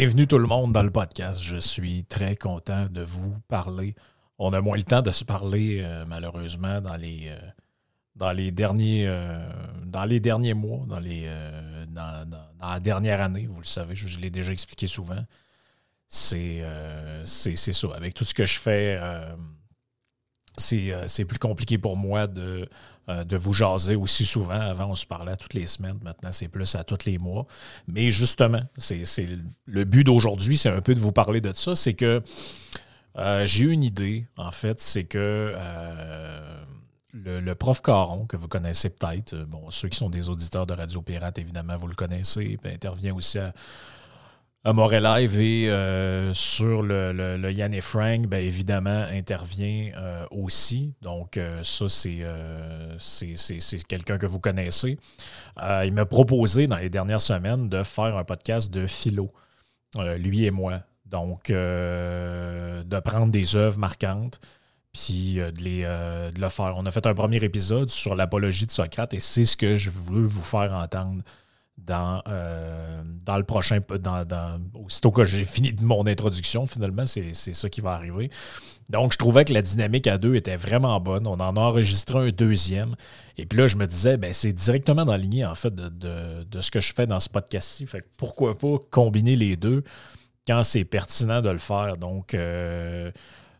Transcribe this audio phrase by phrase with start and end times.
[0.00, 1.42] Bienvenue tout le monde dans le podcast.
[1.42, 3.96] Je suis très content de vous parler.
[4.38, 7.36] On a moins le temps de se parler, euh, malheureusement, dans les, euh,
[8.14, 9.44] dans les, derniers, euh,
[9.84, 11.28] dans les derniers mois, dans, les,
[11.88, 13.48] dans, la dernière année.
[13.48, 15.24] Vous le savez, je, je l'ai déjà expliqué souvent.
[16.06, 16.62] C'est
[17.24, 17.88] ça.
[17.96, 19.00] Avec tout ce que je fais,
[20.56, 22.68] c'est plus compliqué pour moi de,
[23.08, 24.60] euh, de vous jaser aussi souvent.
[24.60, 25.98] Avant, on se parlait toutes les semaines.
[26.02, 27.46] Maintenant, c'est plus à tous les mois.
[27.86, 29.04] Mais justement, c'est
[29.66, 31.74] le but d'aujourd'hui, c'est un peu de vous parler de ça.
[31.74, 32.22] C'est que
[33.18, 36.64] euh, j'ai une idée, en fait, c'est que euh,
[37.12, 40.74] le, prof Caron, que vous connaissez peut-être, euh, bon, ceux qui sont des auditeurs de
[40.74, 43.52] Radio Pirate, évidemment, vous le connaissez, puis intervient aussi à,
[44.64, 50.94] à Live et euh, sur le, Yann et Frank, bien évidemment, intervient euh, aussi.
[51.00, 54.98] Donc, euh, ça, c'est quelqu'un que vous connaissez.
[55.84, 59.32] Il m'a proposé dans les dernières semaines de faire un podcast de philo,
[59.96, 60.80] lui et moi.
[61.06, 64.40] Donc, de prendre des œuvres marquantes,
[64.92, 66.74] puis de, les, de le faire.
[66.76, 69.90] On a fait un premier épisode sur l'apologie de Socrate et c'est ce que je
[69.90, 71.22] veux vous faire entendre
[71.86, 73.80] dans, euh, dans le prochain.
[74.00, 78.30] Dans, dans- aussitôt que j'ai fini de mon introduction, finalement, c'est ça qui va arriver.
[78.90, 81.26] Donc, je trouvais que la dynamique à deux était vraiment bonne.
[81.26, 82.96] On en a enregistré un deuxième.
[83.36, 86.70] Et puis là, je me disais, ben, c'est directement dans la en fait, de ce
[86.70, 87.86] que je fais dans ce podcast-ci.
[87.86, 89.84] Fait que pourquoi pas combiner les deux
[90.46, 91.98] quand c'est pertinent de le faire.
[91.98, 93.12] Donc, euh,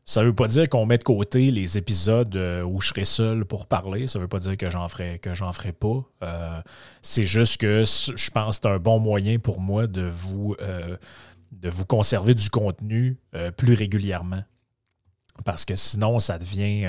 [0.09, 3.05] ça ne veut pas dire qu'on met de côté les épisodes euh, où je serai
[3.05, 4.07] seul pour parler.
[4.07, 6.03] Ça veut pas dire que j'en ferai, ferai pas.
[6.23, 6.63] Euh,
[7.03, 10.97] c'est juste que je pense que c'est un bon moyen pour moi de vous, euh,
[11.53, 13.19] de vous conserver du contenu
[13.59, 14.43] plus régulièrement.
[15.45, 16.89] Parce que sinon, ça devient.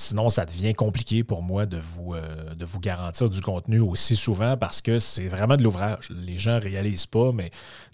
[0.00, 4.14] Sinon, ça devient compliqué pour moi de vous, euh, de vous garantir du contenu aussi
[4.14, 6.10] souvent parce que c'est vraiment de l'ouvrage.
[6.10, 7.50] Les gens ne réalisent pas, mais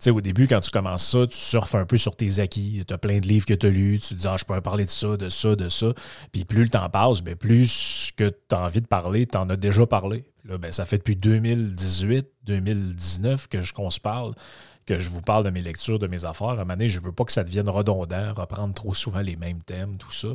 [0.07, 2.85] au début, quand tu commences ça, tu surfes un peu sur tes acquis.
[2.87, 4.01] Tu as plein de livres que tu as lus.
[4.01, 5.95] Tu te dis, ah, je peux parler de ça, de ça, de ça.
[6.31, 9.49] Puis plus le temps passe, ben, plus que tu as envie de parler, tu en
[9.49, 10.27] as déjà parlé.
[10.45, 14.35] Là, ben, ça fait depuis 2018, 2019 que je, qu'on se parle,
[14.87, 16.49] que je vous parle de mes lectures, de mes affaires.
[16.49, 19.21] À un moment donné, je ne veux pas que ça devienne redondant, reprendre trop souvent
[19.21, 20.29] les mêmes thèmes, tout ça.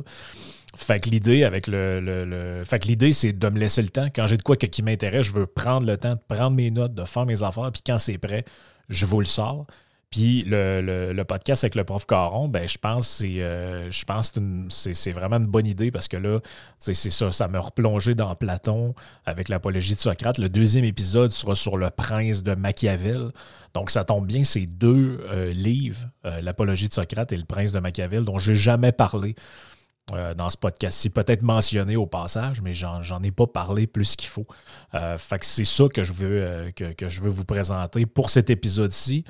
[0.76, 3.88] Fait que l'idée avec le, le- le- Fait que l'idée, c'est de me laisser le
[3.90, 4.06] temps.
[4.14, 6.94] Quand j'ai de quoi qui m'intéresse, je veux prendre le temps de prendre mes notes,
[6.94, 8.44] de faire mes affaires, puis quand c'est prêt,
[8.88, 9.66] je vous le sors.
[10.10, 14.04] Puis le, le- podcast avec le prof Caron, ben, je pense que c'est euh, je
[14.04, 14.34] pense
[14.68, 16.40] c'est vraiment une bonne idée parce que là,
[16.80, 20.38] c'est ça, ça me replongé dans Platon avec l'apologie de Socrate.
[20.38, 23.30] Le deuxième épisode sera sur le prince de Machiavel.
[23.72, 27.70] Donc ça tombe bien, ces deux euh, livres, euh, l'apologie de Socrate et le prince
[27.70, 29.36] de Machiavel, dont j'ai jamais parlé
[30.36, 31.10] dans ce podcast-ci.
[31.10, 34.46] Peut-être mentionné au passage, mais j'en ai pas parlé plus qu'il faut.
[34.92, 39.24] C'est ça que je, veux, que, que je veux vous présenter pour cet épisode-ci.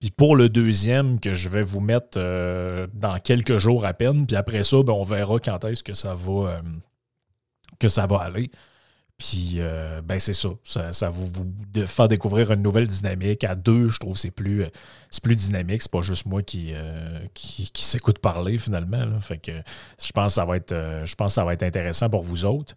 [0.00, 4.26] Puis pour le deuxième, que je vais vous mettre euh, dans quelques jours à peine.
[4.26, 6.60] Puis après ça, ben, on verra quand est-ce que ça va euh,
[7.78, 8.50] que ça va aller.
[9.16, 10.50] Puis, euh, ben c'est ça.
[10.62, 11.32] Ça, va vous
[11.86, 13.44] faire découvrir une nouvelle dynamique.
[13.44, 14.66] À deux, je trouve que c'est plus,
[15.10, 15.80] c'est plus dynamique.
[15.80, 16.74] C'est pas juste moi qui,
[17.32, 19.06] qui, qui s'écoute parler finalement.
[19.06, 19.18] là.
[19.20, 19.52] Fait que
[19.98, 20.74] je pense ça va être,
[21.04, 22.74] je pense que ça va être intéressant pour vous autres.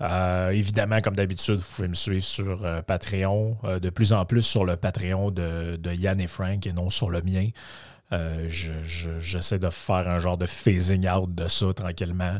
[0.00, 4.24] Euh, évidemment, comme d'habitude, vous pouvez me suivre sur euh, Patreon, euh, de plus en
[4.24, 7.48] plus sur le Patreon de, Yann et Frank et non sur le mien.
[8.12, 12.38] Euh, je- J'essaie de faire un genre de phasing out de ça tranquillement.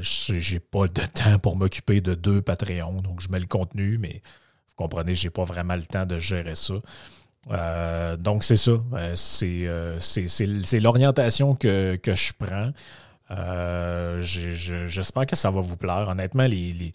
[0.00, 4.22] J'ai pas de temps pour m'occuper de deux Patreons, donc je mets le contenu, mais
[4.68, 6.74] vous comprenez, j'ai pas vraiment le temps de gérer ça.
[8.16, 8.72] Donc c'est ça.
[9.14, 12.70] C'est l'orientation que, que je prends.
[14.20, 16.08] J'espère que ça va vous plaire.
[16.08, 16.92] Honnêtement, les,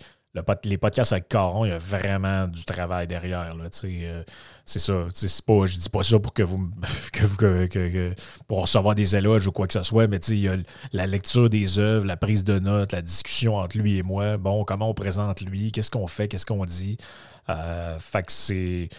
[0.64, 3.56] les podcasts avec Caron, il y a vraiment du travail derrière.
[3.56, 4.24] Euh,
[4.66, 4.94] c'est ça.
[5.46, 6.70] Pas, je dis pas ça pour que vous,
[7.14, 8.14] que,
[8.48, 10.58] pour recevoir des éloges ou quoi que ce soit, mais il y a
[10.94, 14.38] la lecture des œuvres, la prise de notes, la discussion entre lui et moi.
[14.38, 16.98] Bon, comment on présente lui, qu'est-ce qu'on fait, qu'est-ce qu'on dit?
[17.50, 18.90] Euh, que c'est.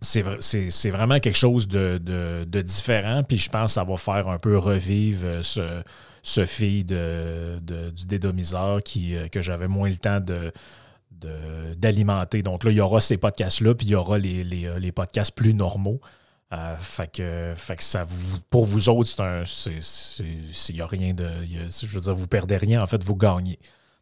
[0.00, 4.58] C'est vraiment quelque chose de, différent, puis je pense que ça va faire un peu
[4.58, 5.82] revivre ce,
[6.26, 10.52] ce fille de, du dédomiseur euh, que j'avais moins le temps de,
[11.76, 12.42] d'alimenter.
[12.42, 15.34] Donc là, il y aura ces podcasts-là, puis il y aura les, les, euh, podcasts
[15.34, 16.00] plus normaux.
[16.52, 17.54] Euh, fait, que,
[18.50, 19.08] pour vous autres,
[19.46, 19.72] c'est
[20.68, 21.28] il n'y a rien de.
[21.68, 23.58] je veux dire, vous perdez rien, en fait, vous gagnez.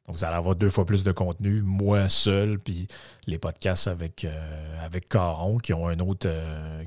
[0.06, 2.88] Donc, vous allez avoir deux fois plus de contenu, moi seul, puis
[3.26, 4.26] les podcasts avec,
[4.82, 6.28] avec Caron qui ont, un autre,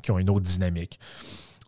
[0.03, 0.99] qui ont une autre dynamique.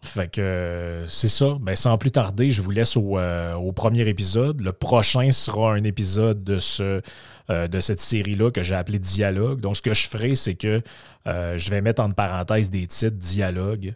[0.02, 1.58] Fait que c'est ça.
[1.60, 4.62] Ben, sans plus tarder, je vous laisse euh, au, premier épisode.
[4.62, 7.02] Le prochain sera un épisode de, ce,
[7.50, 9.60] euh, de cette série-là que j'ai appelé Dialogue.
[9.60, 10.82] Donc, ce que je ferai, c'est que
[11.28, 13.94] euh, je vais mettre en parenthèse des titres Dialogue,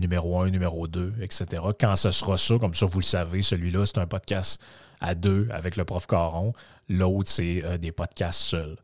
[0.00, 1.62] numéro 1, numéro 2, etc.
[1.78, 4.60] Quand ce sera ça, comme ça, vous le savez, celui-là, c'est un podcast
[5.00, 6.54] à deux avec le prof Caron.
[6.88, 8.76] L'autre, c'est des podcasts seuls.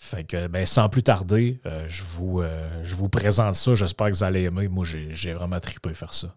[0.00, 3.74] Fait que, ben, sans plus tarder, euh, je, vous, euh, je vous présente ça.
[3.74, 4.68] J'espère que vous allez aimer.
[4.68, 6.36] Moi, j'ai vraiment trippé faire ça.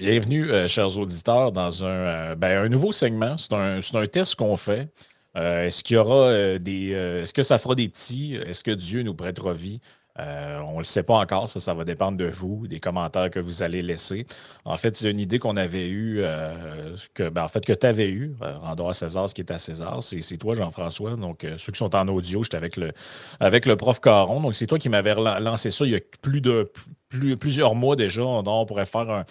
[0.00, 3.36] Bienvenue, euh, chers auditeurs, dans un, euh, ben, un nouveau segment.
[3.36, 4.88] C'est un, un, test qu'on fait.
[5.36, 6.92] Euh, est-ce qu'il y aura des.
[6.92, 8.34] est-ce que ça fera des petits?
[8.34, 9.78] Est-ce que Dieu nous prêtera vie?
[10.16, 13.40] on ne le sait pas encore, ça, ça va dépendre de vous, des commentaires que
[13.40, 14.26] vous allez laisser.
[14.66, 16.22] En fait, c'est une idée qu'on avait eue,
[17.14, 19.56] que, ben, en fait, que tu avais eue, rendons à César ce qui est à
[19.56, 20.02] César.
[20.02, 21.16] C'est, toi, Jean-François.
[21.16, 22.92] Donc, ceux qui sont en audio, j'étais avec le,
[23.38, 24.40] avec le prof Caron.
[24.40, 26.70] Donc, c'est toi qui m'avais lancé ça il y a plus de
[27.08, 28.22] plus, plusieurs mois déjà.
[28.22, 29.24] on pourrait faire un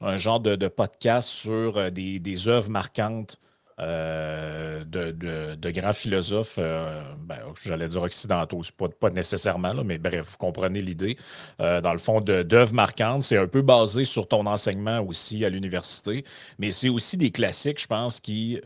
[0.00, 3.38] un genre de, podcast sur euh, des, des œuvres marquantes
[3.78, 10.30] euh, de, grands philosophes, euh, ben, j'allais dire occidentaux, pas, pas nécessairement, là, mais bref,
[10.30, 11.18] vous comprenez l'idée.
[11.58, 16.24] dans le fond, d'œuvres marquantes, c'est un peu basé sur ton enseignement aussi à l'université,
[16.58, 18.58] mais c'est aussi des classiques, je pense, qui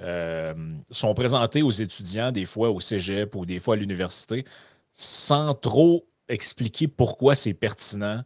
[0.93, 4.45] sont présentés aux étudiants, des fois au cégep ou des fois à l'université,
[4.93, 8.23] sans trop expliquer pourquoi c'est pertinent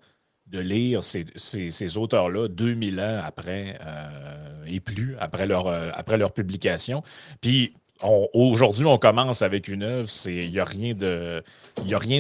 [0.47, 5.91] de lire ces, auteurs-là 2000 ans après euh, et plus, après leur, euh,
[6.35, 7.03] publication.
[7.41, 11.43] Puis aujourd'hui, on commence avec une œuvre, il n'y a rien de.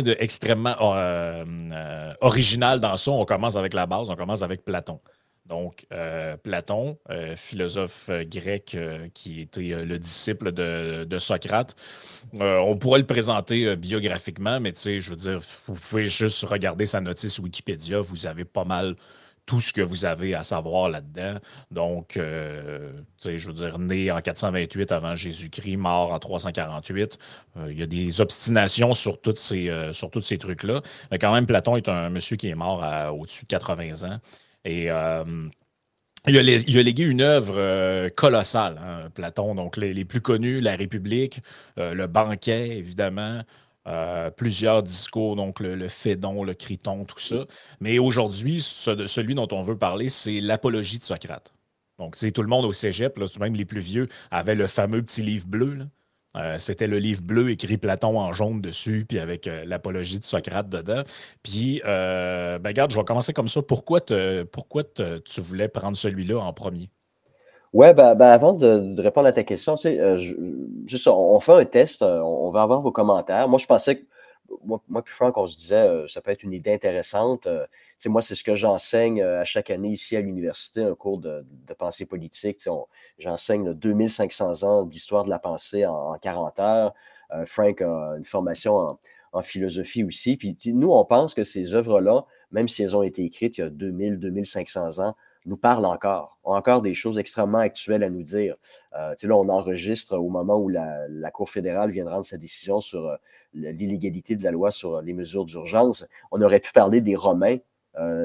[0.03, 3.11] D'extrêmement euh, original dans ça.
[3.11, 5.01] On commence avec la base, on commence avec Platon.
[5.47, 8.77] Donc, euh, Platon, euh, philosophe euh, grec
[9.13, 11.77] qui était le disciple de, Socrate,
[12.39, 16.87] on pourrait le présenter biographiquement, mais tu sais, je veux dire, vous pouvez juste regarder
[16.87, 18.97] sa notice Wikipédia, vous avez pas mal
[19.47, 21.39] tout ce que vous avez à savoir là-dedans.
[21.71, 22.19] Donc,
[23.19, 27.19] sais, je veux dire, né en 428 avant Jésus-Christ, mort en 348.
[27.69, 29.71] il y a des obstinations sur, toutes ces,
[30.11, 30.81] tous ces trucs-là.
[31.11, 32.83] Mais quand même, Platon est un monsieur qui est mort
[33.15, 34.19] au-dessus de 80 ans.
[34.65, 35.25] Et euh,
[36.27, 36.43] il, a,
[36.83, 39.55] légué une œuvre euh, colossale, hein, Platon.
[39.55, 41.41] Donc, les, plus connus, La République,
[41.79, 43.43] euh, Le Banquet, évidemment.
[44.37, 47.47] plusieurs discours, donc le, le, Phédon, le Criton, tout ça.
[47.81, 51.55] Mais aujourd'hui, celui dont on veut parler, c'est l'apologie de Socrate.
[51.99, 55.23] Donc, c'est tout le monde au cégep, même les plus vieux, avaient le fameux petit
[55.23, 55.75] livre bleu.
[55.75, 55.85] Là.
[56.37, 60.25] Euh, c'était le livre bleu écrit Platon en jaune dessus, puis avec euh, l'apologie de
[60.25, 61.03] Socrate dedans.
[61.43, 63.63] Puis, euh, ben, regarde, je vais commencer comme ça.
[63.63, 64.01] Pourquoi,
[64.51, 66.91] pourquoi tu voulais prendre celui-là en premier?
[67.73, 70.17] Oui, ben, ben, avant de, répondre à ta question, tu sais,
[70.87, 73.49] juste, on, fait un test, on, va avoir vos commentaires.
[73.49, 74.05] Moi, je pensais que
[74.65, 77.49] moi, moi puis Franck, on se disait, ça peut être une idée intéressante.
[78.07, 81.45] Moi, c'est ce que j'enseigne à chaque année ici à l'université, un cours de,
[81.79, 82.59] pensée politique.
[83.19, 86.95] J'enseigne 2500 ans d'histoire de la pensée en, 40 heures.
[87.47, 88.99] Frank a une formation
[89.33, 90.37] en, philosophie aussi.
[90.37, 93.65] Puis nous, on pense que ces œuvres-là, même si elles ont été écrites il y
[93.65, 98.23] a 2000, 2500 ans, nous parlent encore, ont encore des choses extrêmement actuelles à nous
[98.23, 98.57] dire.
[98.93, 103.19] là, on enregistre au moment où la, Cour fédérale vient de rendre sa décision sur
[103.53, 106.07] l'illégalité de la loi sur les mesures d'urgence.
[106.31, 107.59] On aurait pu parler des Romains, euh,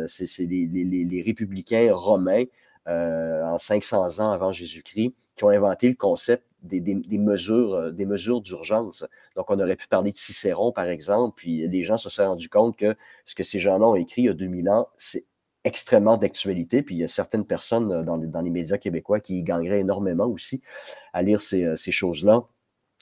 [0.08, 2.46] c'est les, républicains romains
[2.88, 6.82] euh, en 500 ans avant Jésus-Christ qui ont inventé le concept des,
[7.18, 9.06] mesures, euh, des mesures d'urgence.
[9.36, 12.50] Donc, on aurait pu parler de Cicéron, par exemple, puis les gens se sont rendus
[12.50, 12.96] compte que
[13.26, 15.26] ce que ces gens-là ont écrit il y a 2000 ans, c'est
[15.64, 16.82] extrêmement d'actualité.
[16.82, 20.62] Puis il y a certaines personnes dans, les médias québécois qui gagneraient énormément aussi
[21.14, 22.46] à lire ces, ces choses-là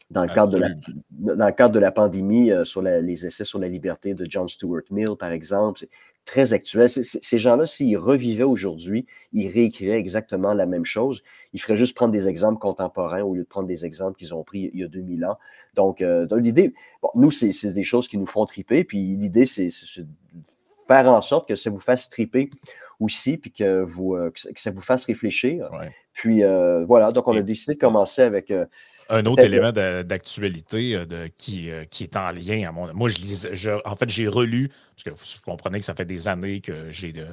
[0.10, 0.70] dans le, cadre de la,
[1.12, 4.48] dans le cadre de la pandémie, euh, sur les essais sur la liberté de John
[4.48, 5.86] Stuart Mill, par exemple,
[6.28, 6.90] très actuel.
[6.90, 11.24] ces gens-là, s'ils revivaient aujourd'hui, ils réécriraient exactement la même chose.
[11.54, 14.44] Ils feraient juste prendre des exemples contemporains au lieu de prendre des exemples qu'ils ont
[14.44, 15.38] pris il y a 2000 ans.
[15.74, 19.70] Donc, euh, l'idée, bon, nous, c'est des choses qui nous font triper, puis l'idée, c'est
[20.86, 22.50] faire en sorte que ça vous fasse triper
[23.00, 25.70] aussi, puis que, vous, euh, que ça vous fasse réfléchir.
[26.12, 26.42] Puis
[26.88, 28.52] voilà, donc on a décidé de commencer avec
[29.10, 32.94] un autre élément d'actualité euh, qui, euh, qui est en lien à mon.
[32.94, 33.48] Moi, je lis.
[33.86, 37.14] en fait, j'ai relu, parce que vous comprenez que ça fait des années que j'ai
[37.14, 37.28] de.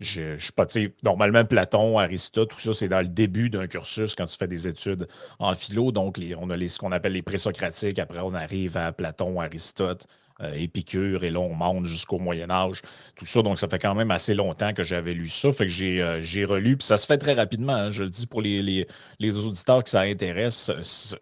[0.00, 0.66] Je, je suis pas,
[1.04, 4.66] normalement, Platon, Aristote, tout ça, c'est dans le début d'un cursus quand tu fais des
[4.66, 5.06] études
[5.38, 5.92] en philo.
[5.92, 8.00] Donc, on a les, ce qu'on appelle les présocratiques.
[8.00, 10.08] Après, on arrive à Platon, Aristote,
[10.54, 12.82] Épicure, et là, on monte jusqu'au Moyen Âge,
[13.16, 13.42] tout ça.
[13.42, 15.52] Donc, ça fait quand même assez longtemps que j'avais lu ça.
[15.52, 17.74] Fait que j'ai, euh, relu, puis ça se fait très rapidement.
[17.74, 17.90] Hein.
[17.90, 18.86] je le dis pour les,
[19.18, 20.70] les, auditeurs que ça intéresse,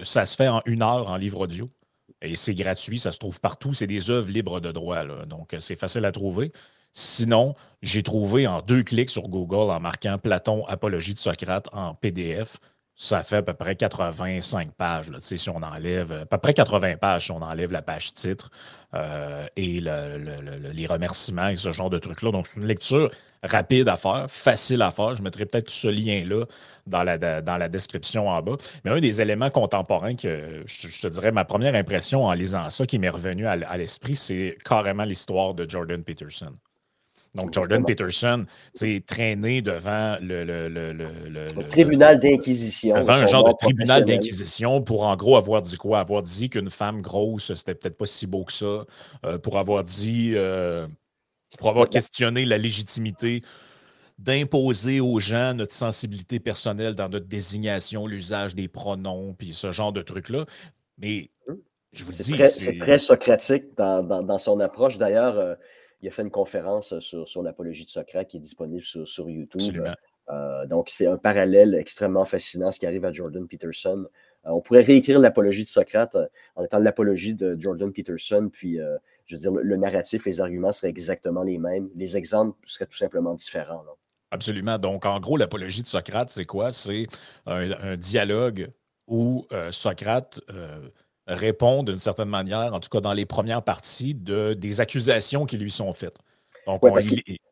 [0.01, 1.69] ça se fait en une heure en livre audio.
[2.23, 3.73] Et c'est gratuit, ça se trouve partout.
[3.73, 5.05] C'est des œuvres libres de droit.
[5.27, 6.53] Donc, c'est facile à trouver.
[6.93, 11.95] Sinon, j'ai trouvé en deux clics sur Google en marquant Platon, Apologie de Socrate en
[11.95, 12.59] PDF
[13.03, 16.99] ça fait à peu près 85 pages, là, si on enlève, à peu près 80
[16.99, 18.51] pages si on enlève la page titre
[18.95, 22.33] euh, et les remerciements et ce genre de trucs-là.
[22.33, 23.11] Donc, c'est une lecture
[23.43, 25.15] rapide à faire, facile à faire.
[25.15, 26.45] Je mettrai peut-être ce lien-là
[26.87, 28.57] dans la, dans la description en bas.
[28.85, 32.87] Mais un des éléments contemporains que je, te dirais, ma première impression en lisant ça
[32.87, 36.53] qui m'est revenu à l'esprit, c'est carrément l'histoire de Jordan Peterson.
[37.35, 38.45] Donc, Jordan Peterson,
[38.75, 42.97] c'est traîné devant le, le, tribunal d'inquisition.
[42.97, 46.01] Devant un genre de tribunal d'inquisition pour en gros avoir dit quoi?
[46.01, 48.85] Avoir dit qu'une femme grosse, c'était peut-être pas si beau que ça.
[49.25, 50.89] Euh, pour avoir dit, euh,
[51.59, 53.43] pour avoir questionné la légitimité
[54.19, 59.93] d'imposer aux gens notre sensibilité personnelle dans notre désignation, l'usage des pronoms, puis ce genre
[59.93, 60.47] de trucs-là.
[60.99, 61.31] Mais
[61.93, 62.37] je vous dis.
[62.49, 64.99] C'est très socratique dans, dans, son approche.
[64.99, 65.55] D'ailleurs, euh,
[66.03, 69.85] il a fait une conférence sur, sur l'apologie de Socrate qui est disponible sur, YouTube.
[70.31, 74.07] Euh, donc, c'est un parallèle extrêmement fascinant, ce qui arrive à Jordan Peterson.
[74.47, 78.79] Euh, on pourrait réécrire l'apologie de Socrate euh, en étant l'apologie de Jordan Peterson, puis,
[79.27, 81.89] je veux dire, le, narratif, les arguments seraient exactement les mêmes.
[81.97, 83.85] Les exemples seraient tout simplement différents.
[84.31, 84.79] Absolument.
[84.79, 86.71] Donc, en gros, l'apologie de Socrate, c'est quoi?
[86.71, 87.07] C'est
[87.47, 88.71] un, dialogue
[89.07, 90.41] où Socrate
[91.31, 95.57] répond d'une certaine manière, en tout cas dans les premières parties, de, des accusations qui
[95.57, 96.19] lui sont faites.
[96.67, 96.83] Donc,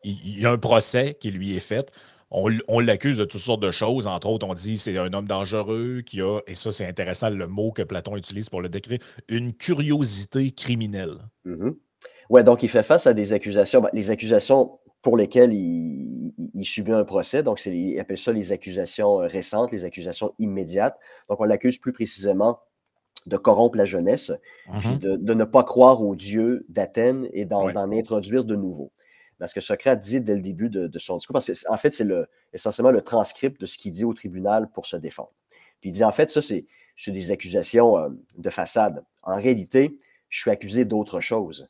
[0.05, 1.91] il, y a un procès qui lui est fait.
[2.31, 4.07] On, l'accuse de toutes sortes de choses.
[4.07, 7.47] Entre autres, on dit c'est un homme dangereux qui a, et ça c'est intéressant le
[7.47, 11.17] mot que Platon utilise pour le décrire, une curiosité criminelle.
[11.47, 11.75] Mm-hmm.
[12.29, 13.81] Oui, donc il fait face à des accusations.
[13.81, 19.17] Ben, les accusations pour lesquelles il, subit un procès, donc il appelle ça les accusations
[19.17, 20.99] récentes, les accusations immédiates.
[21.31, 22.61] Donc on l'accuse plus précisément
[23.29, 24.33] de corrompre la jeunesse,
[24.81, 24.99] puis mhm.
[25.19, 28.93] de, ne pas croire aux dieux d'Athènes et d'en introduire de nouveaux.
[29.39, 32.07] Parce que Socrate dit dès le début de, son discours, parce qu'en fait, c'est
[32.53, 35.33] essentiellement le transcript de ce qu'il dit au tribunal pour se défendre.
[35.81, 36.67] Puis il dit, en fait, ça, c'est
[37.07, 39.05] des accusations euh, de façade.
[39.23, 39.97] En réalité,
[40.29, 41.69] je suis accusé d'autre chose.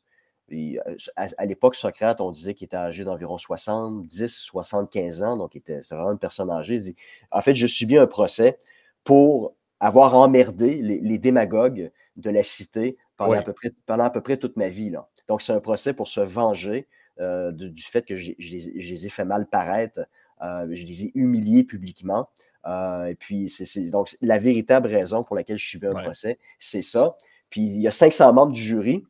[0.51, 0.79] Euh,
[1.15, 5.81] à, l'époque, Socrate, on disait qu'il était âgé d'environ 70, 75 ans, donc il était
[5.91, 6.75] vraiment une personne âgée.
[6.75, 6.95] Il dit,
[7.31, 8.57] en fait, je subis un procès
[9.03, 14.21] pour avoir emmerdé les, démagogues de la cité pendant, à peu près, pendant à peu
[14.21, 14.89] près toute ma vie.
[14.89, 15.07] Là.
[15.27, 16.87] Donc, c'est un procès pour se venger
[17.19, 20.01] euh, du fait que je, les ai fait mal paraître,
[20.41, 22.29] euh, je les ai humiliés publiquement.
[22.65, 26.81] Euh, et puis, c'est donc la véritable raison pour laquelle je subis un procès, c'est
[26.81, 27.15] ça.
[27.49, 29.05] Puis, il y a 500 membres du jury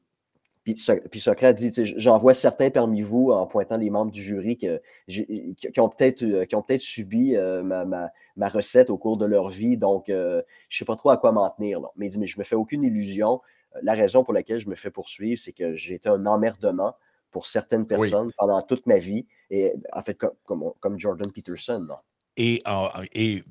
[0.74, 4.82] puis, Socrate dit, j'en vois certains parmi vous, en pointant les membres du jury, que,
[5.08, 10.10] qui ont peut-être euh, peut subi euh, ma, recette au cours de leur vie, donc
[10.10, 11.82] euh, je ne sais pas trop à quoi m'en tenir.
[11.96, 13.42] Mais il dit, mais je ne me fais aucune illusion.
[13.82, 16.96] La raison pour laquelle je me fais poursuivre, c'est que j'ai été un emmerdement
[17.32, 21.88] pour certaines personnes pendant toute ma vie, et en fait, comme, comme, Jordan Peterson.
[22.38, 22.64] Et,
[23.14, 23.44] et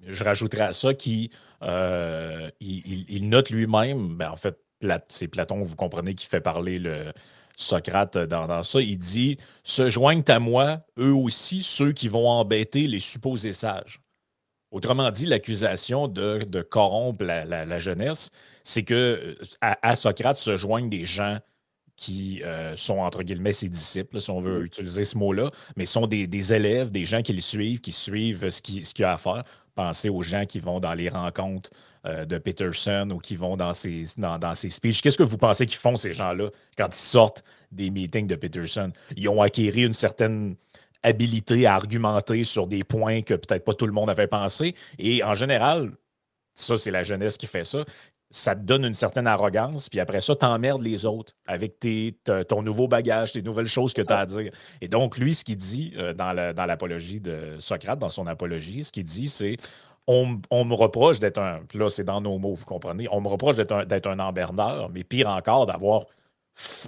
[0.00, 4.63] je rajouterais à ça qu'il il, note lui-même, ben, en fait,
[5.08, 7.12] c'est Platon, vous comprenez, qui fait parler le
[7.56, 8.80] Socrate dans, ça.
[8.80, 14.00] Il dit Se joignent à moi, eux aussi, ceux qui vont embêter les supposés sages.
[14.70, 18.30] Autrement dit, l'accusation de, corrompre la, jeunesse,
[18.64, 21.38] c'est que à, Socrate se joignent des gens
[21.96, 24.64] qui euh, sont, entre guillemets, ses disciples, si on veut mm.
[24.64, 28.60] utiliser ce mot-là, mais sont des, élèves, des gens qui le suivent, qui suivent ce
[28.60, 29.44] qu'il ce a à faire.
[29.76, 31.70] Pensez aux gens qui vont dans les rencontres
[32.06, 35.00] euh, de Peterson ou qui vont dans ses, dans, dans speeches.
[35.00, 37.42] Qu'est-ce que vous pensez qu'ils font, ces gens-là, quand ils sortent
[37.72, 38.92] des meetings de Peterson?
[39.16, 40.56] Ils ont acquis une certaine
[41.02, 44.74] habilité à argumenter sur des points que peut-être pas tout le monde avait pensé.
[44.98, 45.92] Et en général,
[46.54, 47.84] ça, c'est la jeunesse qui fait ça.
[48.30, 52.16] Ça te donne une certaine arrogance, puis après ça, t'emmerdes les autres avec tes,
[52.48, 54.50] ton nouveau bagage, tes nouvelles choses que tu as à dire.
[54.80, 56.32] Et donc, lui, ce qu'il dit euh, dans
[56.66, 59.56] l'apologie de Socrate, dans son apologie, ce qu'il dit, c'est
[60.06, 61.60] on, me reproche d'être un.
[61.74, 63.08] Là, c'est dans nos mots, vous comprenez.
[63.10, 66.04] On me reproche d'être un, un emberneur, mais pire encore, d'avoir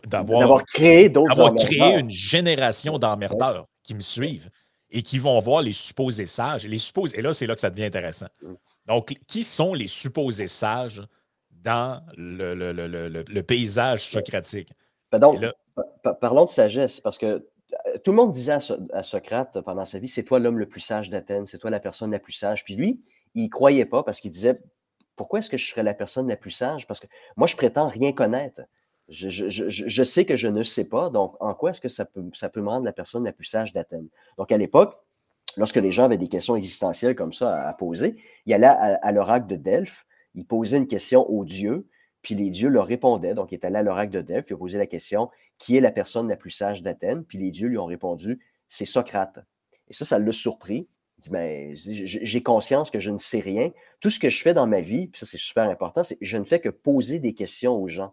[0.06, 4.48] d'avoir créé d'autres créé une génération d'emmerdeurs qui me suivent
[4.90, 6.64] et qui vont voir les supposés sages.
[6.64, 8.28] Et, les supposés, et là, c'est là que ça devient intéressant.
[8.42, 8.54] Mm.
[8.86, 11.02] Donc, qui sont les supposés sages
[11.50, 14.68] dans le, paysage socratique?
[15.10, 15.20] Ben
[16.20, 17.44] parlons de sagesse, parce que
[18.02, 18.56] tout le monde disait
[18.92, 21.80] à, Socrate pendant sa vie, c'est toi l'homme le plus sage d'Athènes, c'est toi la
[21.80, 22.64] personne la plus sage.
[22.64, 23.00] Puis lui,
[23.34, 24.60] il croyait pas parce qu'il disait,
[25.14, 26.86] pourquoi est-ce que je serais la personne la plus sage?
[26.86, 28.62] Parce que moi, je prétends rien connaître.
[29.08, 32.68] Je, sais que je ne sais pas, donc en quoi est-ce que ça peut, me
[32.68, 34.08] rendre la personne la plus sage d'Athènes?
[34.36, 34.98] Donc à l'époque,
[35.56, 39.46] lorsque les gens avaient des questions existentielles comme ça à, poser, il allait à l'oracle
[39.46, 41.86] de Delphes, il posait une question aux dieux,
[42.26, 43.34] puis les dieux leur répondaient.
[43.34, 45.80] Donc il est allé à l'oracle de Delphes, il a posé la question qui est
[45.80, 47.22] la personne la plus sage d'Athènes?
[47.22, 49.38] Puis les dieux lui ont répondu c'est Socrate.
[49.88, 50.88] Et ça, ça l'a surpris.
[51.18, 53.70] Il dit, mais j'ai conscience que je ne sais rien.
[54.00, 56.36] Tout ce que je fais dans ma vie, puis ça c'est super important, c'est je
[56.36, 58.12] ne fais que poser des questions aux gens.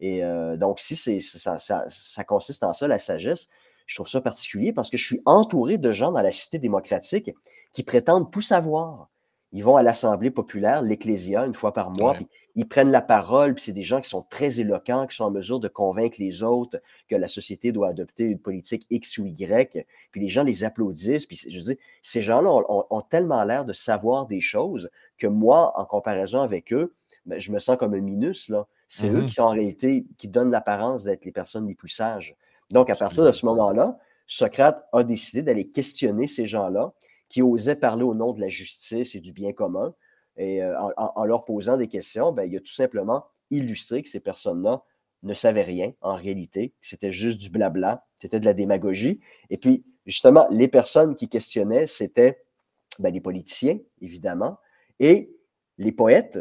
[0.00, 3.50] Et euh, donc, si ça, ça, consiste en ça, la sagesse,
[3.84, 7.30] je trouve ça particulier parce que je suis entouré de gens dans la cité démocratique
[7.74, 9.10] qui prétendent tout savoir.
[9.52, 13.54] Ils vont à l'Assemblée populaire, l'Ecclésia, une fois par mois, puis ils prennent la parole,
[13.54, 16.44] puis c'est des gens qui sont très éloquents, qui sont en mesure de convaincre les
[16.44, 20.62] autres que la société doit adopter une politique X ou Y, puis les gens les
[20.62, 24.88] applaudissent, puis je dis, ces gens-là ont, tellement l'air de savoir des choses
[25.18, 26.94] que moi, en comparaison avec eux,
[27.26, 28.66] ben, je me sens comme un minus, là.
[28.92, 31.88] C'est eux mmh qui sont en réalité, qui donnent l'apparence d'être les personnes les plus
[31.88, 32.34] sages.
[32.72, 36.92] Donc, à partir de ce moment-là, Socrate a décidé d'aller questionner ces gens-là
[37.30, 39.94] qui osaient parler au nom de la justice et du bien commun.
[40.36, 44.20] Et euh, en, leur posant des questions, ben, il a tout simplement illustré que ces
[44.20, 44.82] personnes-là
[45.22, 49.20] ne savaient rien en réalité, que c'était juste du blabla, c'était de la démagogie.
[49.48, 52.42] Et puis, justement, les personnes qui questionnaient, c'était
[52.98, 54.58] ben, les politiciens, évidemment,
[54.98, 55.34] et
[55.78, 56.38] les poètes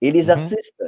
[0.00, 0.84] et les mmh artistes.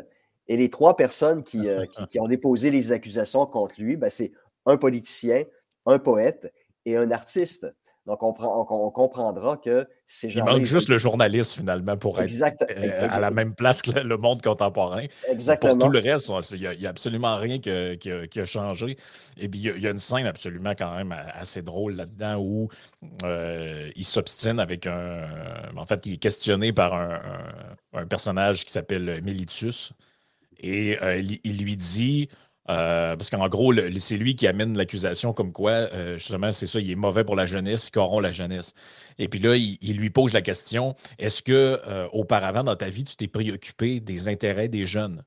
[0.51, 4.33] Et les trois personnes euh, qui, ont déposé les accusations contre lui, ben, c'est
[4.65, 5.45] un politicien,
[5.87, 6.53] un poète
[6.85, 7.67] et un artiste.
[8.09, 10.41] Donc, on, comprendra que ces gens.
[10.41, 12.33] Il manque juste le journaliste, finalement, pour être
[12.71, 15.05] euh, à la même place que le monde contemporain.
[15.29, 15.77] Exactement.
[15.77, 18.97] Pour tout le reste, il n'y a, absolument rien qui a, changé.
[19.37, 22.69] Et puis, il y, a, une scène absolument quand même assez drôle là-dedans où
[23.25, 25.27] euh, il s'obstine avec un.
[25.77, 27.21] En fait, il est questionné par un,
[27.93, 29.93] un personnage qui s'appelle Militus.
[30.61, 32.29] Et euh, il, lui dit,
[32.71, 36.81] euh, parce qu'en gros, c'est lui qui amène l'accusation comme quoi, euh, justement, c'est ça,
[36.81, 38.75] il est mauvais pour la jeunesse, il corrompt la jeunesse.
[39.19, 41.81] Et puis là, il, lui pose la question est-ce que
[42.13, 45.25] auparavant dans ta vie, tu t'es préoccupé des intérêts des jeunes?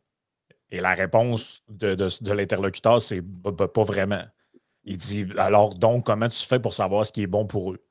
[0.70, 4.24] Et la réponse de, l'interlocuteur, c'est pas vraiment.
[4.84, 7.84] Il dit alors donc, comment tu fais pour savoir ce qui est bon pour eux?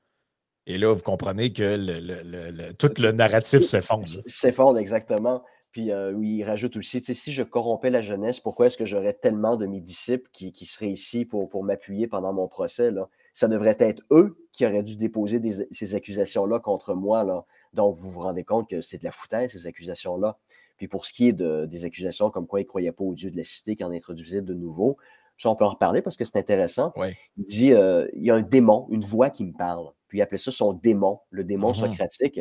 [0.67, 4.07] Et là, vous comprenez que tout le narratif s'effondre.
[4.27, 5.43] S'effondre, exactement.
[5.73, 9.57] Puis euh, il rajoute aussi, si je corrompais la jeunesse, pourquoi est-ce que j'aurais tellement
[9.57, 12.91] de mes disciples qui, seraient ici pour, pour m'appuyer pendant mon procès?
[12.91, 13.09] Là?
[13.35, 17.23] Ça devrait être eux qui auraient dû déposer ces accusations-là contre moi.
[17.23, 17.45] Là.
[17.73, 20.37] Donc, vous vous rendez compte que c'est de la foutaise, ces accusations-là.
[20.77, 23.15] Puis pour ce qui est de, des accusations comme quoi il ne croyait pas au
[23.15, 24.97] Dieu de la cité, qui en introduisait de nouveau,
[25.39, 26.93] ça, on peut en reparler parce que c'est intéressant.
[27.39, 29.91] Il dit euh, il y a un démon, une voix qui me parle.
[30.09, 31.93] Puis il appelait ça son démon, le démon mm-hmm.
[31.93, 32.41] socratique.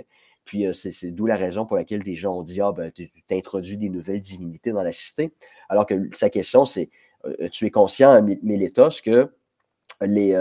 [0.50, 3.12] Puis euh, c'est d'où la raison pour laquelle des gens ont dit Ah, ben, tu
[3.30, 5.32] introduis des nouvelles divinités dans la cité.
[5.70, 6.90] Alors que sa question, c'est
[7.26, 9.32] euh, Tu es conscient, Mélétos, que
[10.02, 10.32] les,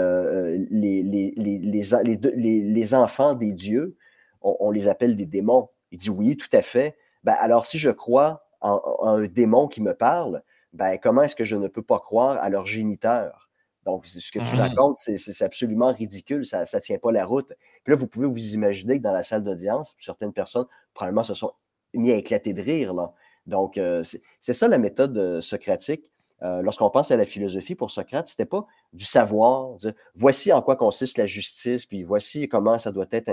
[0.71, 3.97] les, les, les, enfants des dieux,
[4.41, 5.69] on, les appelle des démons.
[5.91, 6.97] Il dit Oui, tout à fait.
[7.23, 10.41] Ben, alors, si je crois en, un démon qui me parle,
[10.73, 13.48] ben, comment est-ce que je ne peux pas croire à leur géniteur?
[13.89, 17.53] Donc, ce que tu mmh racontes, c'est absolument ridicule, ça ne tient pas la route.
[17.83, 21.33] Puis là, vous pouvez vous imaginer que dans la salle d'audience, certaines personnes, probablement, se
[21.33, 21.53] sont
[21.93, 22.93] mis à éclater de rire.
[22.93, 23.13] Là.
[23.47, 24.03] Donc, euh,
[24.41, 26.03] c'est ça la méthode euh, socratique.
[26.41, 29.75] Euh, lorsqu'on pense à la philosophie pour Socrate, ce n'était pas du savoir,
[30.15, 33.29] voici en quoi consiste la justice, puis voici comment ça doit être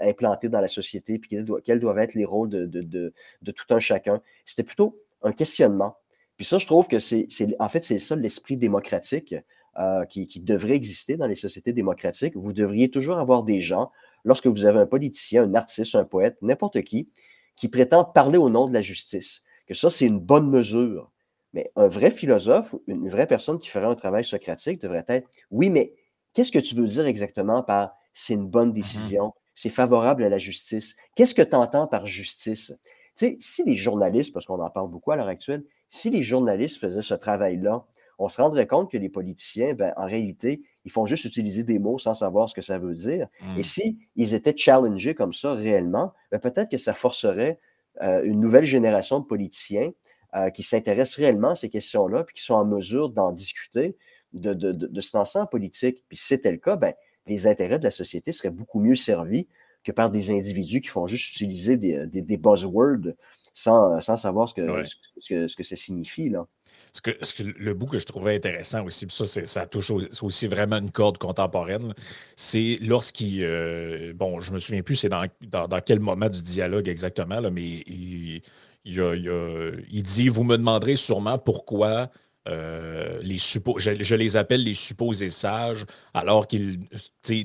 [0.00, 4.20] implanté dans la société, puis quels doivent, être les rôles de, de tout un chacun.
[4.44, 5.96] C'était plutôt un questionnement.
[6.38, 7.26] Puis ça, je trouve que c'est,
[7.58, 9.34] en fait, c'est ça l'esprit démocratique.
[9.76, 12.34] Euh, qui, devrait exister dans les sociétés démocratiques.
[12.36, 13.92] Vous devriez toujours avoir des gens,
[14.24, 17.08] lorsque vous avez un politicien, un artiste, un poète, n'importe qui,
[17.54, 19.40] qui prétend parler au nom de la justice.
[19.68, 21.12] Que ça, c'est une bonne mesure.
[21.52, 25.70] Mais un vrai philosophe, une vraie personne qui ferait un travail socratique devrait être, oui,
[25.70, 25.94] mais
[26.32, 28.74] qu'est-ce que tu veux dire exactement par c'est une bonne Mm-hmm.
[28.74, 30.96] décision, c'est favorable à la justice?
[31.14, 32.74] Qu'est-ce que tu entends par justice?
[33.16, 36.22] Tu sais, si les journalistes, parce qu'on en parle beaucoup à l'heure actuelle, si les
[36.22, 37.86] journalistes faisaient ce travail-là,
[38.18, 41.78] on se rendrait compte que les politiciens, ben, en réalité, ils font juste utiliser des
[41.78, 43.28] mots sans savoir ce que ça veut dire.
[43.56, 47.60] Et si ils étaient challengés comme ça réellement, ben, peut-être que ça forcerait
[48.02, 49.92] euh, une nouvelle génération de politiciens
[50.34, 53.96] euh, qui s'intéressent réellement à ces questions-là, puis qui sont en mesure d'en discuter,
[54.32, 56.04] de, de, de, de se lancer en politique.
[56.08, 56.94] Puis si c'était le cas, ben,
[57.26, 59.46] les intérêts de la société seraient beaucoup mieux servis
[59.84, 63.14] que par des individus qui font juste utiliser des, des, des buzzwords
[63.54, 64.84] sans, sans savoir ce que, Ouais.
[64.84, 66.28] ce, ce que, ce que ça signifie.
[66.28, 66.46] Là.
[66.92, 70.90] Ce que, le bout que je trouvais intéressant aussi, ça, ça touche aussi vraiment une
[70.90, 71.94] corde contemporaine,
[72.36, 73.42] c'est lorsqu'il.
[73.42, 77.50] euh, bon, je me souviens plus c'est dans, dans, quel moment du dialogue exactement, là,
[77.50, 78.42] mais il,
[78.84, 82.10] il, il dit Vous me demanderez sûrement pourquoi.
[82.48, 83.58] euh, les je,
[84.00, 86.80] je les appelle les supposés sages, alors qu'ils,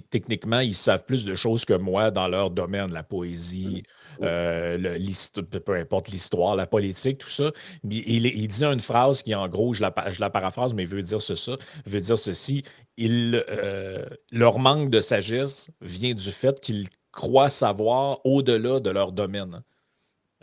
[0.09, 3.83] techniquement, ils savent plus de choses que moi dans leur domaine, la poésie,
[4.21, 7.51] euh, le- peu importe l'histoire, la politique, tout ça.
[7.83, 11.21] Il, dit une phrase qui, en gros, je la, je la paraphrase, mais veut dire
[11.21, 12.63] ce- veut dire ceci.
[12.97, 19.11] Il, euh, leur manque de sagesse vient du fait qu'ils croient savoir au-delà de leur
[19.11, 19.63] domaine.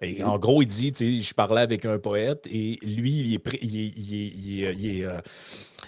[0.02, 5.04] Et en gros, il dit, je parlais avec un poète et lui, il est,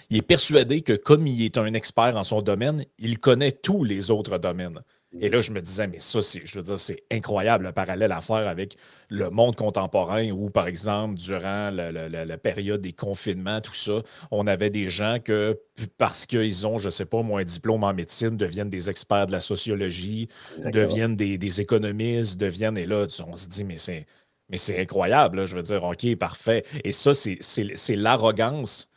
[0.09, 3.83] il est persuadé que comme il est un expert en son domaine, il connaît tous
[3.83, 4.81] les autres domaines.
[5.19, 8.11] Et là, je me disais, mais ça, c'est, je veux dire, c'est incroyable le parallèle
[8.11, 8.77] à faire avec
[9.09, 13.73] le monde contemporain où, par exemple, durant la, la- la- la période des confinements, tout
[13.75, 15.59] ça, on avait des gens que,
[15.97, 19.31] parce qu'ils ont, je sais pas, moi, un diplôme en médecine, deviennent des experts de
[19.33, 20.71] la sociologie, Exactement.
[20.87, 24.05] deviennent des, des économistes, deviennent, et là, on se dit, mais c'est,
[24.49, 26.63] mais c'est incroyable, là, je veux dire, OK, parfait.
[26.83, 28.89] Et ça, c'est, c'est, c'est l'arrogance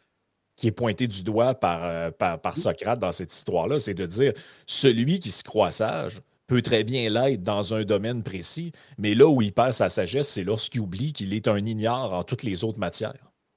[0.57, 4.07] qui est pointée du doigt par, euh, par, par Socrate dans cette histoire-là, c'est de
[4.07, 4.33] dire,
[4.66, 9.27] celui qui se croit sage peut très bien l'être dans un domaine précis, mais là
[9.29, 12.64] où il perd sa sagesse, c'est lorsqu'il oublie qu'il est un ignare en toutes les
[12.64, 13.14] autres matières.